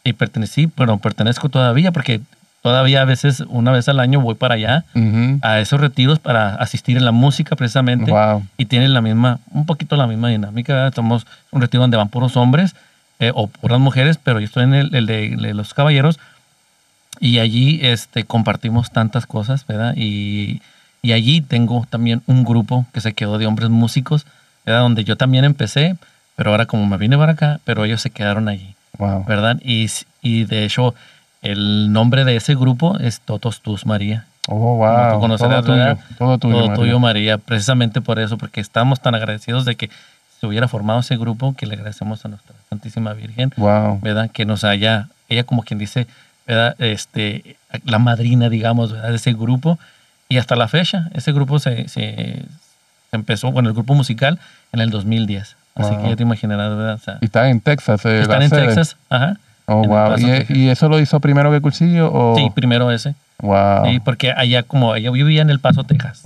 [0.05, 2.21] y pertenecí, pero pertenezco todavía porque
[2.63, 4.85] todavía a veces, una vez al año, voy para allá
[5.43, 8.13] a esos retiros para asistir en la música precisamente.
[8.57, 10.91] Y tienen la misma, un poquito la misma dinámica.
[10.93, 12.75] Somos un retiro donde van puros hombres
[13.19, 16.19] eh, o puras mujeres, pero yo estoy en el, de, los caballeros
[17.21, 19.95] y allí este, compartimos tantas cosas, ¿verdad?
[19.97, 20.63] Y,
[21.03, 24.27] y allí tengo también un grupo que se quedó de hombres músicos,
[24.65, 24.81] ¿verdad?
[24.81, 25.97] Donde yo también empecé,
[26.35, 29.61] pero ahora como me vine para acá, pero ellos se quedaron allí, ¿verdad?
[29.63, 29.87] Y,
[30.23, 30.95] y de hecho
[31.43, 34.25] el nombre de ese grupo es Totos Tus María.
[34.49, 35.37] Oh, wow.
[35.37, 36.75] todo, tuyo, todo tuyo.
[36.75, 37.39] Todo María.
[37.39, 39.91] Precisamente por eso, porque estamos tan agradecidos de que
[40.41, 43.53] se hubiera formado ese grupo, que le agradecemos a nuestra Santísima Virgen.
[43.57, 44.01] Wow.
[44.01, 44.31] ¿Verdad?
[44.31, 46.07] Que nos haya, ella como quien dice,
[46.47, 46.77] ¿verdad?
[46.79, 49.11] Este, la madrina, digamos, ¿verdad?
[49.11, 49.79] de ese grupo.
[50.29, 52.43] Y hasta la fecha, ese grupo se, se,
[53.13, 54.39] empezó, bueno, el grupo musical
[54.73, 55.57] en el 2010.
[55.75, 57.19] Así que ya te imaginarás, ¿verdad?
[57.21, 58.05] y está en Texas.
[58.05, 59.37] Eh, están en Texas, ajá.
[59.67, 60.17] Oh, wow.
[60.49, 62.13] ¿Y, eso lo hizo primero que Cursillo?
[62.13, 62.37] O?
[62.37, 63.15] Sí, primero ese.
[63.41, 63.87] Wow.
[63.87, 66.23] Sí, porque allá, como yo vivía en El Paso, Texas,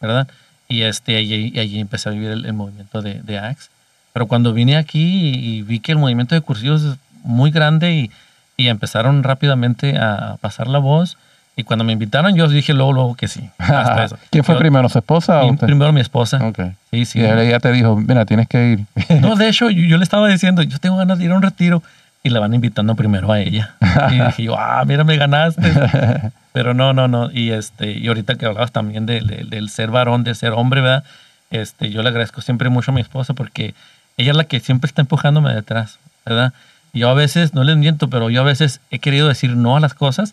[0.00, 0.28] ¿verdad?
[0.68, 3.70] Y este, allí, allí empecé a vivir el, movimiento de, de Axe.
[4.12, 8.10] Pero cuando vine aquí y, vi que el movimiento de cursillos es muy grande y,
[8.56, 11.16] y empezaron rápidamente a pasar la voz,
[11.60, 13.48] y cuando me invitaron, yo dije luego, luego que sí.
[13.58, 14.18] Hasta eso.
[14.30, 15.66] ¿Quién fue primero, su esposa o usted?
[15.66, 16.44] Primero mi esposa.
[16.48, 16.72] Okay.
[16.90, 17.20] Sí, sí.
[17.20, 19.20] Y ella te dijo, mira, tienes que ir.
[19.20, 21.82] no, de hecho, yo, le estaba diciendo, yo tengo ganas de ir a un retiro.
[22.22, 23.74] Y la van invitando primero a ella.
[24.10, 25.72] Y dije yo, ah, mira, me ganaste.
[26.52, 27.30] Pero no, no, no.
[27.30, 31.04] Y, este, y ahorita que hablabas también del ser varón, de ser hombre, ¿verdad?
[31.50, 33.74] Este, yo le agradezco siempre mucho a mi esposa porque
[34.16, 36.52] ella es la que siempre está empujándome detrás, ¿verdad?
[36.92, 39.80] Yo a veces, no les miento, pero yo a veces he querido decir no a
[39.80, 40.32] las cosas,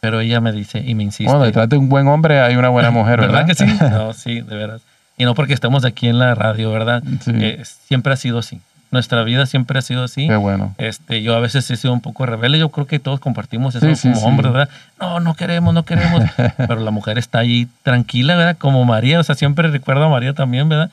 [0.00, 1.30] pero ella me dice y me insiste.
[1.30, 3.46] Bueno, detrás de un buen hombre hay una buena mujer, ¿verdad?
[3.46, 3.78] ¿Verdad que sí?
[3.90, 4.80] No, sí, de verdad.
[5.16, 7.02] Y no porque estemos aquí en la radio, ¿verdad?
[7.26, 8.60] Eh, siempre ha sido así.
[8.90, 10.28] Nuestra vida siempre ha sido así.
[10.28, 10.74] Qué bueno.
[10.78, 12.58] Este, yo a veces he sido un poco rebelde.
[12.58, 14.70] Yo creo que todos compartimos eso como hombres, ¿verdad?
[14.98, 16.22] No, no queremos, no queremos.
[16.56, 18.56] Pero la mujer está ahí tranquila, ¿verdad?
[18.56, 19.20] Como María.
[19.20, 20.90] O sea, siempre recuerdo a María también, ¿verdad?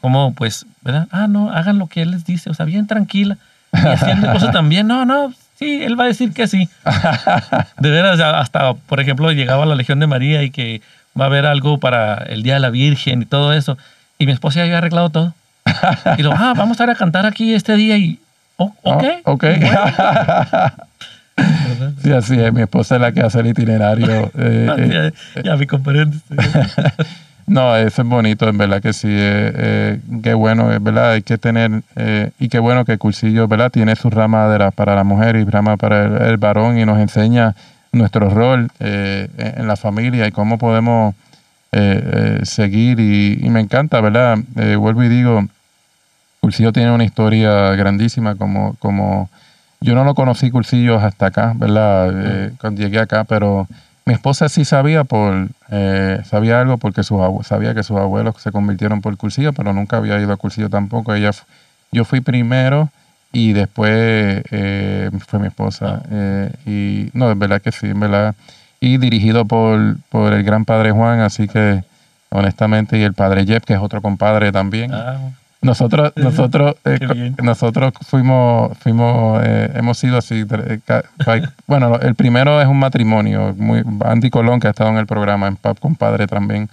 [0.00, 1.08] Como, pues, ¿verdad?
[1.10, 2.48] Ah, no, hagan lo que él les dice.
[2.48, 3.38] O sea, bien tranquila
[3.72, 4.86] y haciendo cosas también.
[4.86, 6.68] No, no, sí, él va a decir que sí.
[7.78, 10.82] De veras, hasta, por ejemplo, llegaba la Legión de María y que
[11.18, 13.76] va a haber algo para el Día de la Virgen y todo eso.
[14.18, 15.34] Y mi esposa ya había arreglado todo.
[16.18, 18.18] Y lo, ah, vamos a ir a cantar aquí este día y,
[18.56, 19.04] oh, ok.
[19.24, 19.44] Oh, ok.
[22.02, 22.52] Sí, así es.
[22.52, 24.30] Mi esposa es la que hace el itinerario.
[24.36, 25.12] Eh, ah, eh,
[25.42, 26.18] ya, me comprende.
[27.46, 29.08] No, eso es bonito, en verdad que sí.
[29.08, 33.48] Eh, eh, qué bueno, es verdad, hay que tener, eh, y qué bueno que cursillo,
[33.48, 33.70] ¿verdad?
[33.70, 37.54] Tiene su rama de para la mujer y rama para el, varón y nos enseña
[37.90, 41.14] nuestro rol en la familia y cómo podemos
[42.44, 43.00] seguir.
[43.00, 44.38] Y, me encanta, ¿verdad?
[44.78, 45.44] vuelvo y digo,
[46.40, 49.28] Cursillo tiene una historia grandísima como, como
[49.80, 52.52] yo no lo conocí Cursillos hasta acá, ¿verdad?
[52.60, 53.66] cuando llegué acá, pero
[54.12, 58.52] mi esposa sí sabía por eh, sabía algo porque su, sabía que sus abuelos se
[58.52, 61.14] convirtieron por cursillo, pero nunca había ido a cursillo tampoco.
[61.14, 61.30] Ella,
[61.92, 62.90] yo fui primero
[63.32, 66.02] y después eh, fue mi esposa.
[66.10, 68.34] Eh, y no, es verdad que sí, es verdad.
[68.80, 71.82] Y dirigido por, por el gran padre Juan, así que
[72.28, 74.92] honestamente, y el padre Jeff, que es otro compadre también.
[74.92, 75.30] Ah,
[75.62, 80.44] nosotros, nosotros, eh, nosotros fuimos, fuimos, eh, hemos sido así.
[80.50, 80.80] Eh,
[81.68, 83.54] bueno, el primero es un matrimonio.
[83.56, 86.68] Muy, Andy Colón, que ha estado en el programa en Pap Compadre también.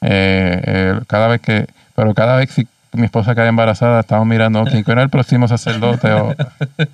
[0.00, 5.02] cada vez que, pero cada vez que mi esposa cae embarazada, estamos mirando quién era
[5.02, 6.08] el próximo sacerdote.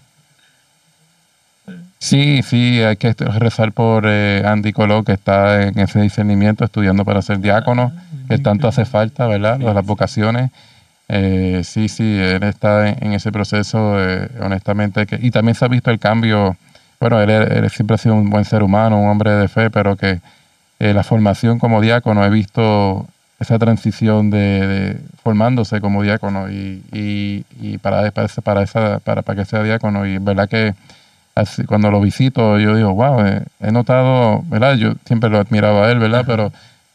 [2.03, 7.20] Sí, sí, hay que rezar por Andy Colón, que está en ese discernimiento, estudiando para
[7.20, 9.61] ser diácono, ah, que tanto hace falta, ¿verdad?
[9.61, 10.51] Las vocaciones.
[11.13, 15.07] Eh, sí, sí, él está en, ese proceso, eh, honestamente.
[15.07, 16.57] Que, y también se ha visto el cambio.
[17.01, 20.21] Bueno, él, siempre ha sido un buen ser humano, un hombre de fe, pero que
[20.79, 23.07] eh, la formación como diácono, he visto
[23.41, 29.45] esa transición de, formándose como diácono y, y, para, para, para, esa, para, para que
[29.49, 30.07] sea diácono.
[30.07, 30.75] Y verdad que
[31.67, 34.75] cuando lo visito, yo digo, wow, he notado, ¿verdad?
[34.77, 36.25] Yo siempre lo admiraba a él, ¿verdad?
[36.27, 36.53] Pero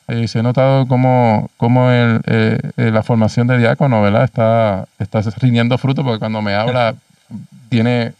[0.07, 4.23] eh, se ha notado cómo, cómo el, eh, eh, la formación de diácono ¿verdad?
[4.23, 6.93] Está, está rindiendo fruto porque cuando me habla
[7.69, 8.13] tiene,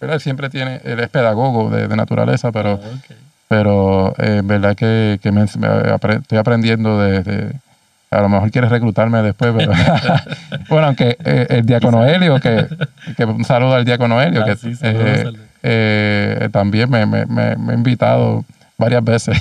[0.00, 0.20] ¿verdad?
[0.20, 2.98] siempre tiene, él es pedagogo de, naturaleza, pero, ah,
[3.48, 4.14] pero
[4.44, 7.52] verdad que, que me, estoy aprendiendo de,
[8.12, 9.72] a lo mejor quieres reclutarme después, pero
[10.68, 12.68] bueno, aunque el diácono Helio, que,
[13.16, 18.44] que, un saludo al diácono Helio, ah, que también me, me, me, ha invitado
[18.78, 19.38] varias veces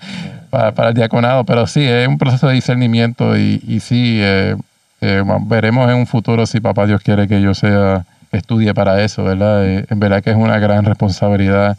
[0.50, 4.56] para, el diaconado, pero sí, es un proceso de discernimiento y, y sí, eh,
[5.00, 9.24] eh, veremos en un futuro si papá Dios quiere que yo sea, estudie para eso,
[9.24, 9.66] ¿verdad?
[9.66, 11.76] Eh, en verdad que es una gran responsabilidad.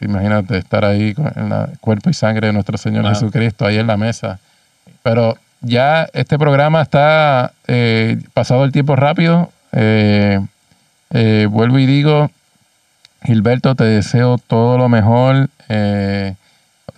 [0.00, 3.96] imagínate estar ahí con el cuerpo y sangre de nuestro Señor Jesucristo ahí en la
[3.96, 4.38] mesa.
[5.02, 7.52] Pero ya este programa está
[8.32, 9.50] pasado el tiempo rápido.
[11.10, 12.30] vuelvo y digo,
[13.24, 15.48] Gilberto, te deseo todo lo mejor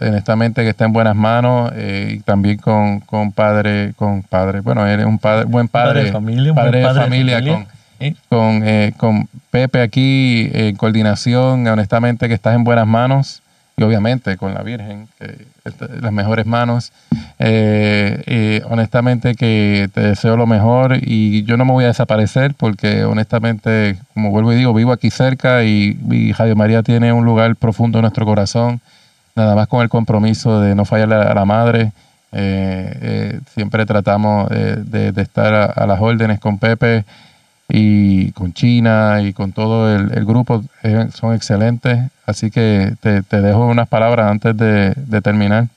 [0.01, 4.87] honestamente que está en buenas manos eh, y también con, con padre, con padre, bueno,
[4.87, 7.67] eres un padre, buen padre, de familia, padre, de familia, con,
[8.29, 13.43] con, eh, con, Pepe aquí en coordinación, honestamente que estás en buenas manos
[13.77, 15.09] y obviamente con la Virgen,
[16.01, 16.93] las mejores manos.
[17.39, 23.05] Eh, honestamente que te deseo lo mejor y yo no me voy a desaparecer porque
[23.05, 27.57] honestamente, como vuelvo y digo, vivo aquí cerca y, y Javier María tiene un lugar
[27.57, 28.81] profundo en nuestro corazón
[29.37, 31.93] nada más con el compromiso de no fallarle a la madre.
[32.33, 37.05] Eh, eh, siempre tratamos de, estar a, las órdenes con Pepe
[37.69, 40.65] y con China y con todo el, grupo.
[40.83, 42.11] Eh, son excelentes.
[42.25, 45.69] Así que te, dejo unas palabras antes de, terminar.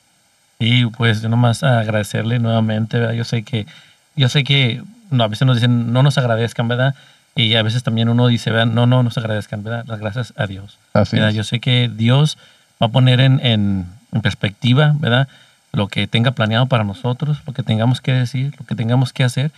[0.58, 3.16] Y pues yo nomás agradecerle nuevamente.
[3.16, 3.66] Yo sé que,
[4.14, 6.94] yo sé que no, a veces nos dicen, no nos agradezcan, ¿verdad?
[7.34, 8.66] Y a veces también uno dice, ¿verdad?
[8.66, 9.84] no, no nos agradezcan, ¿verdad?
[9.86, 10.78] Las gracias a Dios.
[10.92, 11.30] Así ¿verdad?
[11.30, 11.36] es.
[11.36, 12.38] Yo sé que Dios
[12.82, 15.28] va a poner en, en, en perspectiva, ¿verdad?
[15.72, 19.24] Lo que tenga planeado para nosotros, lo que tengamos que decir, lo que tengamos que
[19.24, 19.52] hacer.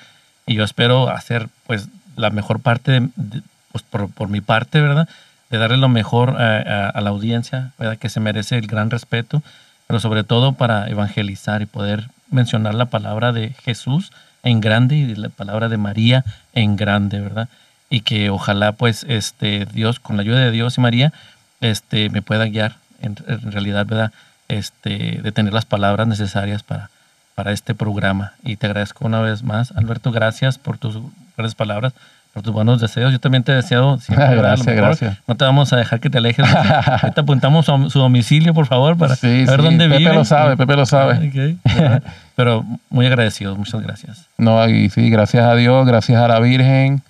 [0.46, 3.42] Y yo espero hacer, pues, la mejor parte, de-
[3.72, 5.08] pues, por, por mi parte, ¿verdad?
[5.50, 7.98] De darle lo mejor a, a- la audiencia, ¿verdad?
[7.98, 9.42] Que se merece el gran respeto,
[9.86, 14.10] pero sobre todo para evangelizar y poder mencionar la palabra de Jesús
[14.42, 17.48] en grande y la palabra de María en grande, ¿verdad?
[17.90, 21.12] Y que ojalá, pues, este, Dios, con la ayuda de Dios y María,
[21.60, 24.12] este, me pueda guiar en, en realidad, ¿verdad?
[24.48, 26.88] Este, de tener las palabras necesarias para,
[27.34, 28.32] para este programa.
[28.42, 30.96] Y te agradezco una vez más, Alberto, gracias por tus
[31.36, 31.92] buenas palabras,
[32.32, 33.12] por tus buenos deseos.
[33.12, 34.26] Yo también te deseo siempre.
[34.28, 35.18] A Gracias, mejor gracias.
[35.26, 36.46] No te vamos a dejar que te alejes.
[37.02, 40.14] Ahorita apuntamos su, su domicilio, por favor, para Sí, ver sí, dónde Pepe vive.
[40.14, 41.28] lo sabe, Pepe lo sabe.
[41.28, 42.02] Ok, ¿verdad?
[42.36, 44.26] Pero muy agradecidos, muchas gracias.
[44.38, 47.02] No, y sí, gracias a Dios, gracias a la Virgen.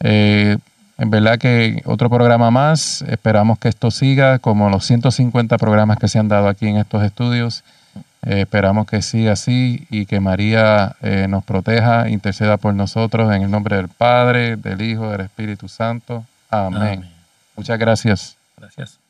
[0.00, 0.56] Eh,
[0.98, 3.02] en verdad que otro programa más.
[3.08, 7.02] Esperamos que esto siga como los 150 programas que se han dado aquí en estos
[7.02, 7.64] estudios.
[8.26, 13.42] Eh, esperamos que siga así y que María eh, nos proteja, interceda por nosotros en
[13.42, 16.24] el nombre del Padre, del Hijo, del Espíritu Santo.
[16.50, 16.82] Amén.
[16.82, 17.10] Amén.
[17.56, 18.36] Muchas gracias.
[18.56, 19.03] Gracias.